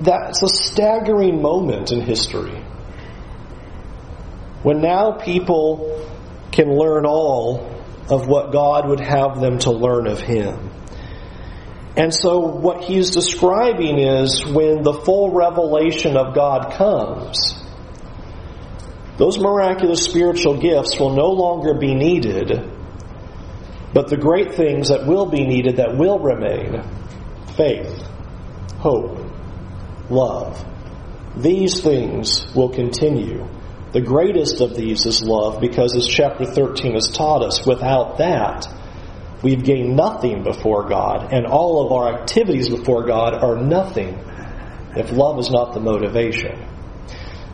That's 0.00 0.42
a 0.42 0.48
staggering 0.48 1.42
moment 1.42 1.92
in 1.92 2.00
history. 2.00 2.64
When 4.62 4.80
now 4.80 5.12
people 5.12 6.10
can 6.52 6.74
learn 6.74 7.04
all 7.04 7.68
of 8.08 8.26
what 8.26 8.50
God 8.50 8.88
would 8.88 9.00
have 9.00 9.38
them 9.42 9.58
to 9.58 9.72
learn 9.72 10.06
of 10.06 10.20
Him. 10.20 10.70
And 11.98 12.14
so, 12.14 12.38
what 12.38 12.82
he's 12.84 13.10
describing 13.10 13.98
is 13.98 14.42
when 14.46 14.82
the 14.82 14.94
full 14.94 15.32
revelation 15.32 16.16
of 16.16 16.34
God 16.34 16.72
comes, 16.72 17.62
those 19.18 19.38
miraculous 19.38 20.04
spiritual 20.04 20.58
gifts 20.58 20.98
will 20.98 21.14
no 21.14 21.28
longer 21.28 21.74
be 21.74 21.94
needed, 21.94 22.50
but 23.92 24.08
the 24.08 24.16
great 24.16 24.54
things 24.54 24.88
that 24.88 25.06
will 25.06 25.26
be 25.26 25.46
needed, 25.46 25.76
that 25.76 25.96
will 25.96 26.18
remain 26.18 26.82
faith, 27.56 28.02
hope, 28.78 29.18
love 30.08 30.64
these 31.36 31.82
things 31.82 32.52
will 32.54 32.70
continue. 32.70 33.46
The 33.92 34.00
greatest 34.00 34.60
of 34.60 34.74
these 34.74 35.06
is 35.06 35.22
love 35.22 35.60
because, 35.60 35.94
as 35.94 36.06
chapter 36.06 36.44
13 36.44 36.94
has 36.94 37.10
taught 37.10 37.44
us, 37.44 37.64
without 37.64 38.18
that, 38.18 38.66
We've 39.42 39.62
gained 39.62 39.94
nothing 39.94 40.42
before 40.42 40.88
God, 40.88 41.32
and 41.32 41.46
all 41.46 41.86
of 41.86 41.92
our 41.92 42.20
activities 42.20 42.68
before 42.68 43.06
God 43.06 43.34
are 43.34 43.56
nothing 43.56 44.18
if 44.96 45.12
love 45.12 45.38
is 45.38 45.50
not 45.50 45.74
the 45.74 45.80
motivation. 45.80 46.58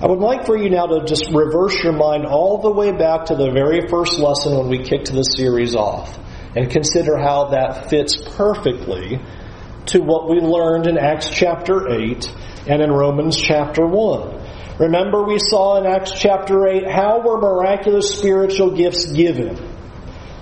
I 0.05 0.07
would 0.07 0.21
like 0.21 0.45
for 0.45 0.55
you 0.55 0.69
now 0.69 0.85
to 0.85 1.07
just 1.07 1.31
reverse 1.33 1.83
your 1.83 1.95
mind 1.95 2.27
all 2.27 2.59
the 2.59 2.71
way 2.71 2.93
back 2.93 3.25
to 3.27 3.37
the 3.37 3.51
very 3.51 3.89
first 3.89 4.19
lesson 4.19 4.55
when 4.55 4.69
we 4.69 4.85
kicked 4.85 5.11
the 5.11 5.23
series 5.23 5.75
off 5.75 6.19
and 6.55 6.71
consider 6.71 7.17
how 7.17 7.47
that 7.53 7.89
fits 7.89 8.15
perfectly 8.37 9.19
to 9.87 10.01
what 10.01 10.29
we 10.29 10.41
learned 10.43 10.87
in 10.89 10.99
Acts 10.99 11.31
chapter 11.31 11.89
8 11.89 12.31
and 12.69 12.83
in 12.83 12.93
Romans 12.93 13.41
chapter 13.41 13.87
1. 13.87 14.77
Remember, 14.79 15.23
we 15.23 15.39
saw 15.39 15.79
in 15.79 15.87
Acts 15.87 16.13
chapter 16.13 16.67
8 16.67 16.87
how 16.87 17.23
were 17.23 17.41
miraculous 17.41 18.15
spiritual 18.15 18.77
gifts 18.77 19.11
given? 19.11 19.57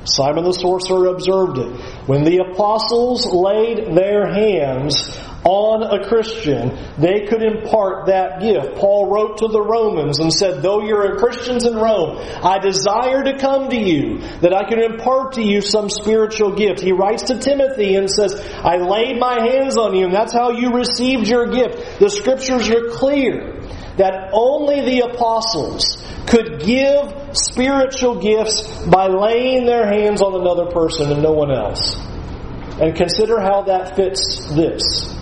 Simon 0.02 0.42
the 0.42 0.54
sorcerer 0.54 1.06
observed 1.06 1.58
it. 1.58 1.80
When 2.08 2.24
the 2.24 2.38
apostles 2.50 3.26
laid 3.26 3.94
their 3.94 4.26
hands 4.26 5.16
on 5.44 5.82
a 5.82 6.06
Christian, 6.06 6.78
they 6.98 7.26
could 7.26 7.42
impart 7.42 8.06
that 8.06 8.40
gift. 8.40 8.76
Paul 8.76 9.10
wrote 9.10 9.38
to 9.38 9.48
the 9.48 9.60
Romans 9.60 10.20
and 10.20 10.32
said, 10.32 10.62
Though 10.62 10.82
you're 10.82 11.16
Christians 11.18 11.64
in 11.64 11.74
Rome, 11.74 12.18
I 12.42 12.58
desire 12.58 13.24
to 13.24 13.38
come 13.38 13.68
to 13.70 13.76
you 13.76 14.18
that 14.40 14.54
I 14.54 14.68
can 14.68 14.78
impart 14.78 15.34
to 15.34 15.42
you 15.42 15.60
some 15.60 15.90
spiritual 15.90 16.54
gift. 16.54 16.80
He 16.80 16.92
writes 16.92 17.24
to 17.24 17.38
Timothy 17.38 17.96
and 17.96 18.08
says, 18.08 18.34
I 18.62 18.76
laid 18.76 19.18
my 19.18 19.40
hands 19.40 19.76
on 19.76 19.96
you, 19.96 20.04
and 20.04 20.14
that's 20.14 20.32
how 20.32 20.50
you 20.50 20.74
received 20.74 21.26
your 21.26 21.46
gift. 21.50 21.98
The 21.98 22.08
scriptures 22.08 22.70
are 22.70 22.90
clear 22.90 23.60
that 23.96 24.30
only 24.32 24.80
the 24.82 25.10
apostles 25.10 26.02
could 26.26 26.60
give 26.60 27.36
spiritual 27.36 28.20
gifts 28.20 28.62
by 28.86 29.08
laying 29.08 29.66
their 29.66 29.86
hands 29.86 30.22
on 30.22 30.40
another 30.40 30.70
person 30.70 31.10
and 31.10 31.22
no 31.22 31.32
one 31.32 31.50
else. 31.50 31.96
And 32.80 32.96
consider 32.96 33.40
how 33.40 33.62
that 33.62 33.96
fits 33.96 34.46
this. 34.54 35.21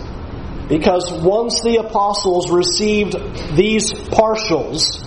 Because 0.71 1.11
once 1.11 1.59
the 1.59 1.83
apostles 1.85 2.49
received 2.49 3.17
these 3.57 3.91
partials, 3.91 5.01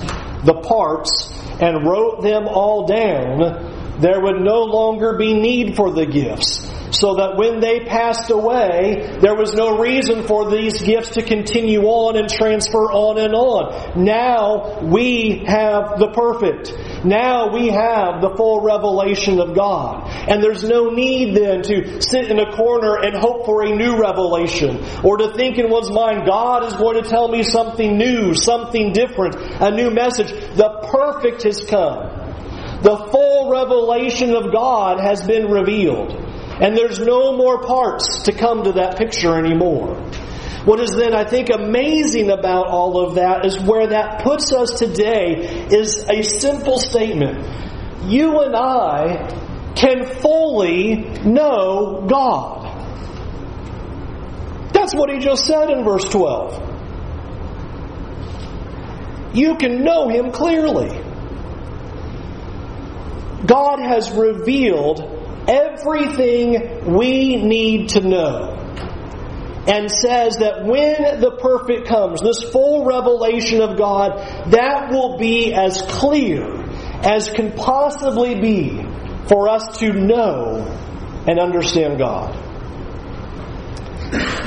the 0.44 0.52
parts, 0.52 1.32
and 1.58 1.86
wrote 1.86 2.20
them 2.22 2.46
all 2.46 2.86
down, 2.86 3.98
there 3.98 4.20
would 4.20 4.42
no 4.42 4.64
longer 4.64 5.16
be 5.16 5.32
need 5.32 5.74
for 5.74 5.90
the 5.90 6.04
gifts 6.04 6.70
so 6.94 7.16
that 7.16 7.36
when 7.36 7.60
they 7.60 7.80
passed 7.80 8.30
away, 8.30 9.18
there 9.20 9.34
was 9.34 9.54
no 9.54 9.78
reason 9.78 10.22
for 10.26 10.50
these 10.50 10.80
gifts 10.80 11.10
to 11.10 11.22
continue 11.22 11.82
on 11.82 12.16
and 12.16 12.28
transfer 12.28 12.90
on 12.92 13.18
and 13.18 13.34
on. 13.34 14.04
Now 14.04 14.80
we 14.80 15.44
have 15.46 15.98
the 15.98 16.12
perfect. 16.12 16.72
Now 17.04 17.52
we 17.52 17.68
have 17.68 18.20
the 18.20 18.34
full 18.36 18.60
revelation 18.60 19.40
of 19.40 19.54
God. 19.54 20.08
And 20.28 20.42
there's 20.42 20.64
no 20.64 20.90
need 20.90 21.36
then 21.36 21.62
to 21.62 22.00
sit 22.00 22.30
in 22.30 22.38
a 22.38 22.52
corner 22.52 22.96
and 23.02 23.16
hope 23.16 23.44
for 23.44 23.64
a 23.64 23.74
new 23.74 23.98
revelation 23.98 24.84
or 25.02 25.18
to 25.18 25.34
think 25.34 25.58
in 25.58 25.70
one's 25.70 25.90
mind, 25.90 26.26
God 26.26 26.64
is 26.64 26.74
going 26.74 27.02
to 27.02 27.08
tell 27.08 27.28
me 27.28 27.42
something 27.42 27.98
new, 27.98 28.34
something 28.34 28.92
different, 28.92 29.36
a 29.36 29.70
new 29.70 29.90
message. 29.90 30.30
The 30.30 30.88
perfect 30.90 31.42
has 31.42 31.64
come. 31.64 32.24
The 32.82 33.08
full 33.10 33.50
revelation 33.50 34.34
of 34.34 34.52
God 34.52 35.00
has 35.00 35.26
been 35.26 35.50
revealed. 35.50 36.23
And 36.60 36.76
there's 36.76 37.00
no 37.00 37.36
more 37.36 37.62
parts 37.62 38.22
to 38.24 38.32
come 38.32 38.64
to 38.64 38.72
that 38.72 38.96
picture 38.96 39.36
anymore. 39.36 39.96
What 40.64 40.80
is 40.80 40.92
then, 40.92 41.12
I 41.14 41.24
think, 41.24 41.50
amazing 41.50 42.30
about 42.30 42.68
all 42.68 43.06
of 43.06 43.16
that 43.16 43.44
is 43.44 43.58
where 43.60 43.88
that 43.88 44.22
puts 44.22 44.52
us 44.52 44.78
today 44.78 45.66
is 45.70 46.04
a 46.08 46.22
simple 46.22 46.78
statement. 46.78 47.44
You 48.04 48.40
and 48.40 48.56
I 48.56 49.28
can 49.74 50.06
fully 50.06 50.96
know 51.24 52.06
God. 52.08 52.62
That's 54.72 54.94
what 54.94 55.10
he 55.10 55.18
just 55.18 55.46
said 55.46 55.70
in 55.70 55.84
verse 55.84 56.04
12. 56.04 56.70
You 59.34 59.56
can 59.56 59.82
know 59.82 60.08
him 60.08 60.30
clearly. 60.30 60.88
God 63.46 63.80
has 63.80 64.10
revealed 64.12 65.13
everything 65.48 66.94
we 66.94 67.36
need 67.36 67.90
to 67.90 68.00
know 68.00 68.54
and 69.66 69.90
says 69.90 70.36
that 70.38 70.64
when 70.64 71.20
the 71.20 71.38
perfect 71.40 71.88
comes, 71.88 72.20
this 72.20 72.42
full 72.42 72.84
revelation 72.84 73.62
of 73.62 73.78
God, 73.78 74.18
that 74.50 74.90
will 74.90 75.16
be 75.18 75.54
as 75.54 75.80
clear 75.82 76.62
as 77.02 77.30
can 77.30 77.52
possibly 77.52 78.40
be 78.40 78.84
for 79.26 79.48
us 79.48 79.78
to 79.78 79.92
know 79.92 80.66
and 81.26 81.38
understand 81.38 81.98
God. 81.98 82.34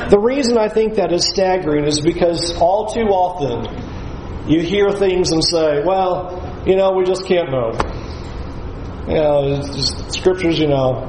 The 0.10 0.20
reason 0.20 0.58
I 0.58 0.70
think 0.70 0.96
that 0.96 1.12
is 1.12 1.28
staggering 1.28 1.86
is 1.86 2.00
because 2.00 2.56
all 2.62 2.88
too 2.88 3.10
often 3.10 4.50
you 4.50 4.62
hear 4.62 4.90
things 4.92 5.32
and 5.32 5.44
say, 5.44 5.84
well, 5.84 6.64
you 6.66 6.76
know, 6.76 6.94
we 6.94 7.04
just 7.04 7.26
can't 7.26 7.50
know. 7.52 7.72
You 9.08 9.14
know, 9.14 9.62
scriptures, 10.10 10.60
you 10.60 10.68
know, 10.68 11.08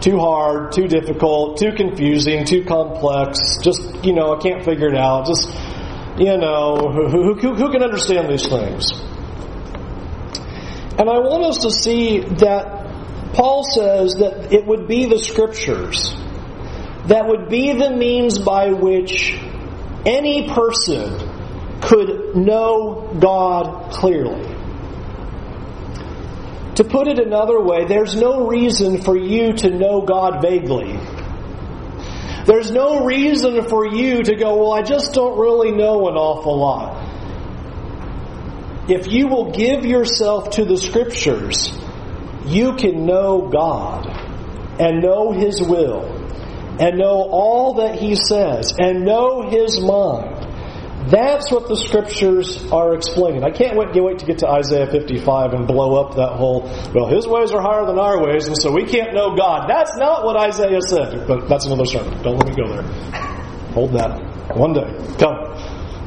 too 0.00 0.18
hard, 0.18 0.72
too 0.72 0.88
difficult, 0.88 1.58
too 1.58 1.72
confusing, 1.72 2.44
too 2.44 2.64
complex. 2.64 3.58
Just, 3.62 4.04
you 4.04 4.14
know, 4.14 4.34
I 4.34 4.40
can't 4.40 4.64
figure 4.64 4.88
it 4.88 4.96
out. 4.96 5.26
Just, 5.26 5.48
you 6.18 6.36
know, 6.36 6.76
who, 6.76 7.34
who, 7.34 7.54
who 7.54 7.70
can 7.70 7.82
understand 7.82 8.28
these 8.28 8.46
things? 8.48 8.92
And 10.98 11.08
I 11.08 11.18
want 11.18 11.44
us 11.44 11.58
to 11.58 11.70
see 11.70 12.20
that 12.20 13.32
Paul 13.34 13.62
says 13.62 14.14
that 14.14 14.52
it 14.52 14.66
would 14.66 14.88
be 14.88 15.06
the 15.06 15.18
scriptures 15.18 16.14
that 17.08 17.26
would 17.26 17.48
be 17.48 17.72
the 17.72 17.90
means 17.90 18.38
by 18.38 18.72
which 18.72 19.38
any 20.04 20.48
person 20.48 21.80
could 21.80 22.36
know 22.36 23.16
God 23.18 23.92
clearly. 23.92 24.57
To 26.78 26.84
put 26.84 27.06
it 27.08 27.18
another 27.18 27.60
way, 27.60 27.84
there's 27.84 28.16
no 28.16 28.46
reason 28.46 29.02
for 29.02 29.16
you 29.16 29.52
to 29.52 29.70
know 29.70 30.02
God 30.02 30.42
vaguely. 30.42 30.98
There's 32.46 32.70
no 32.70 33.04
reason 33.04 33.68
for 33.68 33.86
you 33.86 34.22
to 34.22 34.34
go, 34.34 34.56
well, 34.56 34.72
I 34.72 34.82
just 34.82 35.12
don't 35.12 35.38
really 35.38 35.72
know 35.72 36.08
an 36.08 36.14
awful 36.14 36.58
lot. 36.58 37.04
If 38.90 39.06
you 39.12 39.28
will 39.28 39.50
give 39.52 39.84
yourself 39.84 40.50
to 40.50 40.64
the 40.64 40.76
Scriptures, 40.76 41.72
you 42.46 42.74
can 42.76 43.04
know 43.04 43.48
God 43.52 44.06
and 44.80 45.02
know 45.02 45.32
His 45.32 45.60
will 45.60 46.18
and 46.78 46.96
know 46.96 47.28
all 47.30 47.74
that 47.74 47.96
he 47.96 48.14
says 48.14 48.72
and 48.78 49.04
know 49.04 49.42
his 49.42 49.80
mind. 49.80 50.37
That's 51.10 51.50
what 51.50 51.68
the 51.68 51.76
scriptures 51.76 52.70
are 52.70 52.94
explaining. 52.94 53.42
I 53.44 53.50
can't 53.50 53.76
wait, 53.76 53.94
wait 53.94 54.18
to 54.20 54.26
get 54.26 54.38
to 54.38 54.48
Isaiah 54.48 54.86
55 54.90 55.54
and 55.54 55.66
blow 55.66 55.96
up 55.96 56.16
that 56.16 56.36
whole, 56.36 56.62
well, 56.94 57.06
his 57.06 57.26
ways 57.26 57.52
are 57.52 57.62
higher 57.62 57.86
than 57.86 57.98
our 57.98 58.22
ways, 58.22 58.46
and 58.46 58.56
so 58.56 58.72
we 58.72 58.84
can't 58.84 59.14
know 59.14 59.34
God. 59.34 59.68
That's 59.68 59.96
not 59.96 60.24
what 60.24 60.36
Isaiah 60.36 60.82
said. 60.82 61.26
But 61.26 61.48
that's 61.48 61.66
another 61.66 61.86
sermon. 61.86 62.22
Don't 62.22 62.36
let 62.36 62.48
me 62.48 62.54
go 62.54 62.68
there. 62.68 62.82
Hold 63.72 63.92
that. 63.92 64.56
One 64.56 64.72
day. 64.72 64.88
Come. 65.18 65.36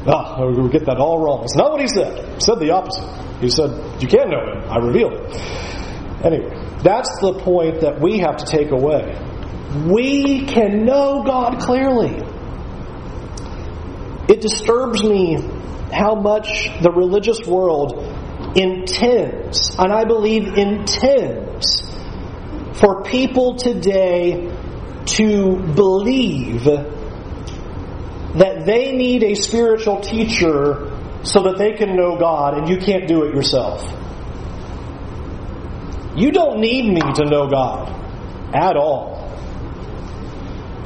Ah, 0.06 0.44
we 0.46 0.68
get 0.70 0.86
that 0.86 0.98
all 0.98 1.18
wrong. 1.18 1.44
It's 1.44 1.56
not 1.56 1.72
what 1.72 1.80
he 1.80 1.88
said. 1.88 2.34
He 2.34 2.40
said 2.40 2.58
the 2.58 2.70
opposite. 2.70 3.06
He 3.40 3.50
said, 3.50 3.70
You 4.02 4.08
can't 4.08 4.30
know 4.30 4.40
him. 4.40 4.70
I 4.70 4.78
revealed 4.78 5.14
it. 5.14 5.36
Anyway, 6.24 6.54
that's 6.82 7.10
the 7.20 7.40
point 7.42 7.80
that 7.80 8.00
we 8.00 8.18
have 8.18 8.36
to 8.38 8.46
take 8.46 8.70
away 8.70 9.18
we 9.86 10.44
can 10.46 10.84
know 10.84 11.22
God 11.24 11.60
clearly. 11.60 12.20
It 14.28 14.40
disturbs 14.40 15.02
me 15.02 15.36
how 15.92 16.14
much 16.14 16.70
the 16.80 16.90
religious 16.90 17.40
world 17.46 17.98
intends, 18.56 19.76
and 19.78 19.92
I 19.92 20.04
believe 20.04 20.56
intends, 20.56 21.82
for 22.74 23.02
people 23.02 23.56
today 23.56 24.50
to 25.04 25.56
believe 25.74 26.64
that 26.64 28.62
they 28.64 28.92
need 28.92 29.24
a 29.24 29.34
spiritual 29.34 30.00
teacher 30.00 30.90
so 31.22 31.42
that 31.42 31.58
they 31.58 31.72
can 31.72 31.96
know 31.96 32.16
God 32.18 32.56
and 32.56 32.68
you 32.68 32.78
can't 32.78 33.06
do 33.06 33.24
it 33.24 33.34
yourself. 33.34 33.82
You 36.16 36.30
don't 36.30 36.60
need 36.60 36.92
me 36.92 37.00
to 37.00 37.24
know 37.24 37.48
God 37.48 37.88
at 38.54 38.76
all. 38.76 39.30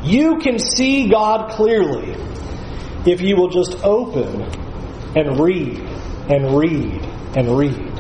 You 0.03 0.38
can 0.38 0.59
see 0.59 1.09
God 1.09 1.51
clearly 1.51 2.14
if 3.06 3.20
you 3.20 3.36
will 3.36 3.50
just 3.50 3.82
open 3.84 4.42
and 5.16 5.40
read 5.40 5.78
and 6.28 6.58
read 6.58 7.02
and 7.36 7.56
read. 7.56 7.96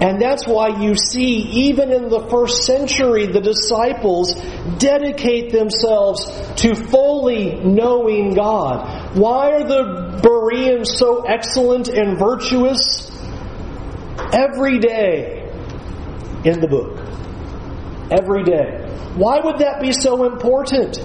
And 0.00 0.20
that's 0.20 0.48
why 0.48 0.80
you 0.82 0.96
see, 0.96 1.68
even 1.68 1.92
in 1.92 2.08
the 2.08 2.26
first 2.28 2.64
century, 2.64 3.26
the 3.26 3.40
disciples 3.40 4.34
dedicate 4.78 5.52
themselves 5.52 6.26
to 6.62 6.74
fully 6.74 7.54
knowing 7.62 8.34
God. 8.34 9.16
Why 9.16 9.52
are 9.52 9.64
the 9.64 10.20
Bereans 10.20 10.98
so 10.98 11.22
excellent 11.22 11.86
and 11.86 12.18
virtuous? 12.18 13.10
Every 14.32 14.80
day 14.80 15.48
in 16.44 16.58
the 16.60 16.66
book. 16.68 16.98
Every 18.10 18.42
day. 18.42 18.88
Why 19.14 19.38
would 19.38 19.58
that 19.58 19.80
be 19.80 19.92
so 19.92 20.24
important? 20.24 20.98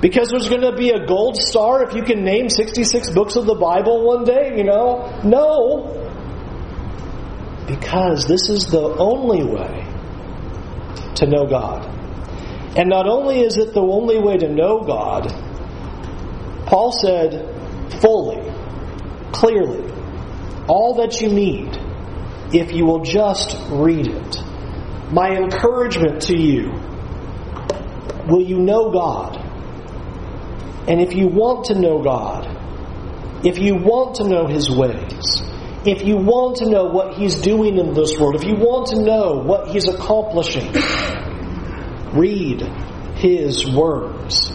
Because 0.00 0.28
there's 0.30 0.48
going 0.48 0.60
to 0.60 0.76
be 0.76 0.90
a 0.90 1.06
gold 1.06 1.36
star 1.36 1.82
if 1.82 1.94
you 1.94 2.02
can 2.02 2.22
name 2.24 2.50
66 2.50 3.10
books 3.10 3.36
of 3.36 3.46
the 3.46 3.54
Bible 3.54 4.04
one 4.06 4.24
day, 4.24 4.56
you 4.56 4.64
know? 4.64 5.20
No. 5.24 6.02
Because 7.66 8.26
this 8.26 8.50
is 8.50 8.66
the 8.66 8.94
only 8.98 9.42
way 9.42 9.86
to 11.16 11.26
know 11.26 11.46
God. 11.46 11.86
And 12.76 12.90
not 12.90 13.08
only 13.08 13.40
is 13.40 13.56
it 13.56 13.72
the 13.72 13.80
only 13.80 14.18
way 14.18 14.36
to 14.36 14.48
know 14.48 14.80
God, 14.80 15.32
Paul 16.66 16.92
said 16.92 17.54
fully, 18.00 18.52
clearly, 19.32 19.90
all 20.68 20.96
that 20.96 21.20
you 21.22 21.28
need 21.28 21.74
if 22.52 22.72
you 22.72 22.84
will 22.84 23.02
just 23.02 23.56
read 23.70 24.08
it. 24.08 24.36
My 25.10 25.30
encouragement 25.30 26.22
to 26.22 26.36
you 26.36 26.70
will 28.28 28.42
you 28.42 28.58
know 28.58 28.90
God? 28.90 29.45
And 30.88 31.00
if 31.00 31.14
you 31.14 31.26
want 31.26 31.66
to 31.66 31.74
know 31.78 32.02
God, 32.02 32.46
if 33.44 33.58
you 33.58 33.74
want 33.74 34.16
to 34.16 34.24
know 34.28 34.46
His 34.46 34.70
ways, 34.70 35.42
if 35.84 36.04
you 36.04 36.16
want 36.16 36.58
to 36.58 36.66
know 36.68 36.84
what 36.84 37.16
He's 37.16 37.40
doing 37.40 37.78
in 37.78 37.92
this 37.94 38.16
world, 38.18 38.36
if 38.36 38.44
you 38.44 38.54
want 38.54 38.88
to 38.88 39.02
know 39.02 39.42
what 39.44 39.68
He's 39.68 39.88
accomplishing, 39.88 40.72
read 42.12 42.62
His 43.16 43.66
words 43.66 44.50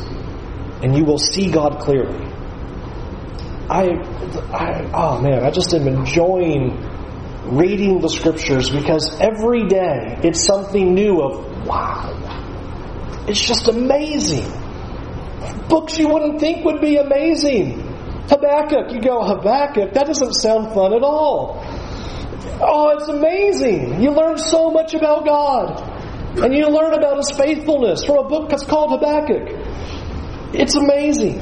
and 0.82 0.96
you 0.96 1.04
will 1.04 1.20
see 1.20 1.52
God 1.52 1.80
clearly. 1.80 2.26
I, 3.70 3.90
I, 4.52 4.90
oh 4.94 5.22
man, 5.22 5.44
I 5.44 5.52
just 5.52 5.74
am 5.74 5.88
enjoying 5.88 6.78
reading 7.46 8.00
the 8.00 8.10
scriptures 8.10 8.70
because 8.70 9.20
every 9.20 9.68
day 9.68 10.20
it's 10.24 10.46
something 10.46 10.94
new 10.94 11.22
of 11.22 11.66
wow. 11.68 12.18
It's 13.28 13.42
just 13.42 13.68
amazing 13.68 14.61
books 15.68 15.98
you 15.98 16.08
wouldn't 16.10 16.40
think 16.40 16.66
would 16.66 16.82
be 16.82 16.98
amazing. 16.98 17.82
Habakkuk, 18.28 18.94
you 18.94 19.02
go, 19.02 19.24
Habakkuk, 19.24 19.94
that 19.94 20.08
doesn't 20.08 20.34
sound 20.34 20.74
fun 20.74 20.94
at 20.94 21.04
all. 21.04 21.64
Oh, 22.62 22.96
it's 22.98 23.08
amazing. 23.08 24.02
You 24.02 24.12
learn 24.12 24.38
so 24.38 24.72
much 24.72 24.94
about 24.94 25.26
God. 25.26 26.00
And 26.38 26.56
you 26.56 26.68
learn 26.68 26.94
about 26.94 27.18
His 27.18 27.32
faithfulness 27.32 28.06
from 28.06 28.20
a 28.20 28.30
book 28.30 28.50
that's 28.50 28.64
called 28.64 28.92
Habakkuk. 28.92 29.50
It's 30.54 30.76
amazing. 30.76 31.42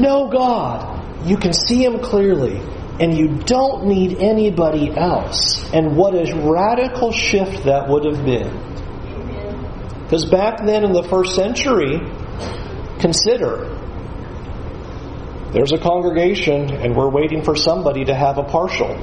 Know 0.00 0.28
God. 0.28 1.26
You 1.26 1.36
can 1.36 1.52
see 1.52 1.84
Him 1.84 2.00
clearly. 2.00 2.60
And 3.00 3.16
you 3.16 3.38
don't 3.38 3.86
need 3.86 4.18
anybody 4.18 4.90
else. 4.94 5.72
And 5.72 5.96
what 5.96 6.14
a 6.14 6.34
radical 6.34 7.12
shift 7.12 7.64
that 7.64 7.88
would 7.88 8.04
have 8.04 8.22
been. 8.24 8.70
Because 10.02 10.26
back 10.26 10.66
then 10.66 10.84
in 10.84 10.92
the 10.92 11.04
first 11.04 11.34
century, 11.34 12.00
consider. 13.00 13.76
There's 15.52 15.72
a 15.72 15.78
congregation, 15.78 16.72
and 16.72 16.94
we're 16.94 17.10
waiting 17.10 17.42
for 17.42 17.56
somebody 17.56 18.04
to 18.04 18.14
have 18.14 18.38
a 18.38 18.44
partial. 18.44 18.94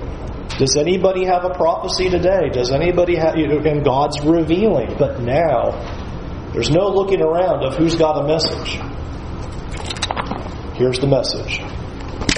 Does 0.58 0.78
anybody 0.78 1.26
have 1.26 1.44
a 1.44 1.54
prophecy 1.54 2.10
today? 2.10 2.50
Does 2.50 2.72
anybody 2.72 3.16
have, 3.16 3.36
and 3.36 3.84
God's 3.84 4.22
revealing. 4.22 4.96
But 4.98 5.20
now, 5.22 6.52
there's 6.54 6.70
no 6.70 6.88
looking 6.88 7.22
around 7.22 7.64
of 7.66 7.76
who's 7.76 7.96
got 7.96 8.24
a 8.24 8.28
message. 8.28 8.80
Here's 10.78 11.00
the 11.00 11.08
message 11.08 11.60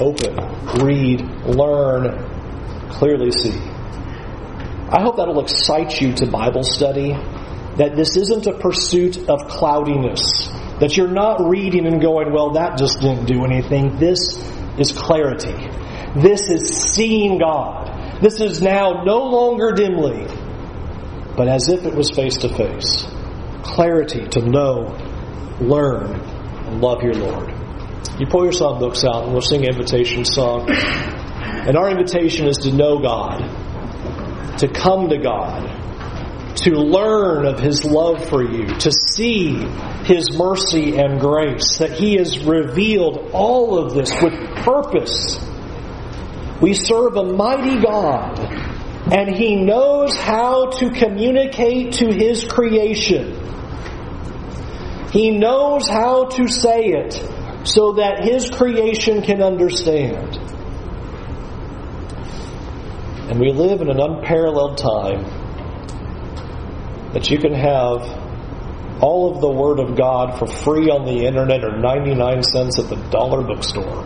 open, 0.00 0.34
read, 0.82 1.20
learn, 1.44 2.88
clearly 2.90 3.30
see. 3.30 3.56
I 4.92 5.02
hope 5.02 5.16
that'll 5.18 5.40
excite 5.40 6.00
you 6.00 6.14
to 6.14 6.26
Bible 6.26 6.64
study, 6.64 7.12
that 7.76 7.92
this 7.94 8.16
isn't 8.16 8.46
a 8.46 8.58
pursuit 8.58 9.28
of 9.28 9.46
cloudiness 9.46 10.48
that 10.80 10.96
you're 10.96 11.08
not 11.08 11.46
reading 11.48 11.86
and 11.86 12.00
going, 12.00 12.32
well, 12.32 12.52
that 12.52 12.78
just 12.78 13.00
didn't 13.00 13.26
do 13.26 13.44
anything. 13.44 13.98
This 13.98 14.38
is 14.78 14.92
clarity. 14.92 15.54
This 16.16 16.48
is 16.48 16.92
seeing 16.92 17.38
God. 17.38 18.22
This 18.22 18.40
is 18.40 18.60
now 18.60 19.04
no 19.04 19.24
longer 19.24 19.72
dimly, 19.72 20.26
but 21.36 21.48
as 21.48 21.68
if 21.68 21.84
it 21.84 21.94
was 21.94 22.10
face 22.10 22.38
to 22.38 22.48
face. 22.48 23.06
Clarity 23.62 24.26
to 24.28 24.40
know, 24.40 24.96
learn, 25.60 26.18
and 26.18 26.80
love 26.80 27.02
your 27.02 27.14
Lord. 27.14 27.54
You 28.18 28.26
pull 28.26 28.44
your 28.44 28.52
song 28.52 28.78
books 28.78 29.04
out 29.04 29.24
and 29.24 29.32
we'll 29.32 29.42
sing 29.42 29.64
invitation 29.64 30.24
song. 30.24 30.68
And 30.70 31.76
our 31.76 31.90
invitation 31.90 32.46
is 32.46 32.58
to 32.58 32.72
know 32.72 32.98
God, 33.00 33.38
to 34.58 34.68
come 34.68 35.08
to 35.08 35.18
God, 35.18 35.79
to 36.62 36.72
learn 36.72 37.46
of 37.46 37.58
His 37.58 37.84
love 37.84 38.28
for 38.28 38.42
you, 38.42 38.66
to 38.66 38.92
see 38.92 39.54
His 40.04 40.36
mercy 40.36 40.98
and 40.98 41.18
grace, 41.18 41.78
that 41.78 41.92
He 41.92 42.16
has 42.16 42.44
revealed 42.44 43.30
all 43.32 43.78
of 43.78 43.94
this 43.94 44.10
with 44.22 44.34
purpose. 44.56 45.38
We 46.60 46.74
serve 46.74 47.16
a 47.16 47.24
mighty 47.24 47.80
God, 47.80 48.38
and 49.10 49.34
He 49.34 49.56
knows 49.56 50.14
how 50.16 50.70
to 50.72 50.90
communicate 50.90 51.94
to 51.94 52.12
His 52.12 52.44
creation. 52.44 53.36
He 55.12 55.30
knows 55.30 55.88
how 55.88 56.26
to 56.26 56.46
say 56.46 56.88
it 56.88 57.14
so 57.64 57.94
that 57.94 58.22
His 58.22 58.50
creation 58.50 59.22
can 59.22 59.42
understand. 59.42 60.36
And 63.30 63.40
we 63.40 63.52
live 63.52 63.80
in 63.80 63.88
an 63.88 63.98
unparalleled 63.98 64.76
time 64.76 65.39
that 67.12 67.30
you 67.30 67.38
can 67.38 67.52
have 67.52 68.02
all 69.02 69.34
of 69.34 69.40
the 69.40 69.50
Word 69.50 69.80
of 69.80 69.96
God 69.96 70.38
for 70.38 70.46
free 70.46 70.90
on 70.90 71.06
the 71.06 71.24
internet 71.26 71.64
or 71.64 71.78
99 71.78 72.42
cents 72.42 72.78
at 72.78 72.88
the 72.88 72.96
dollar 73.10 73.42
bookstore. 73.42 74.04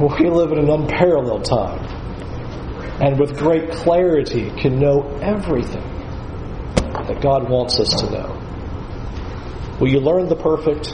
we 0.18 0.30
live 0.30 0.52
in 0.52 0.58
an 0.58 0.70
unparalleled 0.70 1.44
time. 1.44 1.84
And 3.00 3.20
with 3.20 3.36
great 3.38 3.70
clarity 3.70 4.50
can 4.50 4.80
know 4.80 5.06
everything 5.22 5.84
that 7.06 7.20
God 7.22 7.48
wants 7.48 7.78
us 7.78 8.00
to 8.00 8.10
know. 8.10 9.76
Will 9.80 9.88
you 9.88 10.00
learn 10.00 10.28
the 10.28 10.36
perfect? 10.36 10.92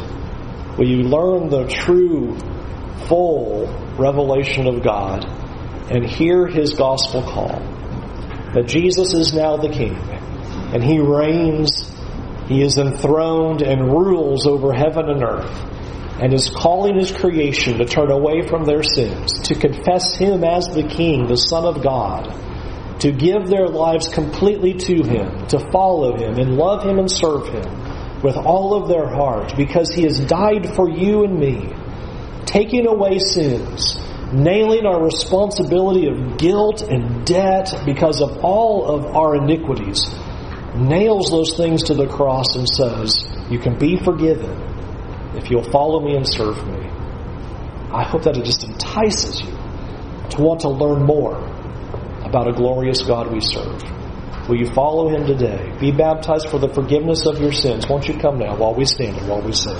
Will 0.77 0.88
you 0.88 1.05
learn 1.05 1.49
the 1.49 1.66
true, 1.66 2.37
full 3.07 3.66
revelation 3.97 4.66
of 4.66 4.83
God 4.83 5.25
and 5.90 6.05
hear 6.05 6.47
His 6.47 6.75
gospel 6.75 7.23
call? 7.23 7.73
That 8.55 8.67
Jesus 8.67 9.14
is 9.14 9.35
now 9.35 9.57
the 9.57 9.69
King 9.69 9.97
and 10.75 10.83
He 10.83 10.99
reigns, 10.99 11.90
He 12.49 12.62
is 12.62 12.79
enthroned 12.79 13.62
and 13.62 13.90
rules 13.90 14.47
over 14.47 14.73
heaven 14.73 15.09
and 15.09 15.23
earth 15.23 15.75
and 16.21 16.33
is 16.33 16.49
calling 16.49 16.99
His 16.99 17.11
creation 17.11 17.79
to 17.79 17.85
turn 17.85 18.11
away 18.11 18.47
from 18.47 18.64
their 18.64 18.83
sins, 18.83 19.33
to 19.49 19.55
confess 19.55 20.14
Him 20.14 20.45
as 20.45 20.69
the 20.69 20.85
King, 20.85 21.27
the 21.27 21.37
Son 21.37 21.64
of 21.64 21.83
God, 21.83 23.01
to 23.01 23.11
give 23.11 23.47
their 23.49 23.67
lives 23.67 24.09
completely 24.09 24.75
to 24.75 25.03
Him, 25.03 25.47
to 25.49 25.59
follow 25.71 26.17
Him 26.17 26.38
and 26.38 26.57
love 26.57 26.85
Him 26.85 26.99
and 26.99 27.11
serve 27.11 27.49
Him 27.49 28.23
with 28.23 28.37
all 28.37 28.81
of 28.81 28.88
their 28.88 29.09
heart 29.09 29.55
because 29.57 29.93
He 29.93 30.05
has 30.05 30.21
died 30.21 30.75
for 30.75 30.88
you 30.88 31.25
and 31.25 31.38
me, 31.38 31.73
taking 32.47 32.87
away 32.87 33.19
sins, 33.19 33.99
nailing 34.35 34.87
our 34.87 35.03
responsibility 35.03 36.07
of 36.09 36.38
guilt 36.38 36.83
and 36.83 37.25
debt 37.27 37.73
because 37.87 38.20
of 38.20 38.44
all 38.44 38.87
of 38.87 39.16
our 39.16 39.37
iniquities, 39.37 40.11
nails 40.75 41.31
those 41.31 41.57
things 41.57 41.85
to 41.85 41.94
the 41.94 42.07
cross 42.07 42.57
and 42.57 42.68
says, 42.68 43.25
You 43.51 43.59
can 43.59 43.79
be 43.79 43.97
forgiven 43.97 44.51
if 45.37 45.51
you'll 45.51 45.70
follow 45.70 46.01
me 46.01 46.16
and 46.16 46.29
serve 46.29 46.66
me. 46.66 46.88
I 47.92 48.03
hope 48.03 48.25
that 48.25 48.37
it 48.37 48.44
just 48.44 48.64
entices 48.64 49.40
you 49.40 49.53
to 50.31 50.42
want 50.42 50.61
to 50.61 50.68
learn 50.68 51.05
more 51.05 51.37
about 52.25 52.49
a 52.49 52.53
glorious 52.53 53.03
God 53.03 53.33
we 53.33 53.40
serve. 53.40 53.83
Will 54.49 54.57
you 54.57 54.66
follow 54.66 55.09
him 55.09 55.27
today? 55.27 55.73
Be 55.81 55.90
baptized 55.90 56.49
for 56.49 56.59
the 56.59 56.68
forgiveness 56.68 57.25
of 57.25 57.40
your 57.40 57.53
sins. 57.53 57.88
Won't 57.88 58.09
you 58.09 58.18
come 58.18 58.38
now 58.38 58.57
while 58.57 58.75
we 58.75 58.85
stand 58.85 59.16
and 59.16 59.29
while 59.29 59.40
we 59.40 59.53
sing? 59.53 59.79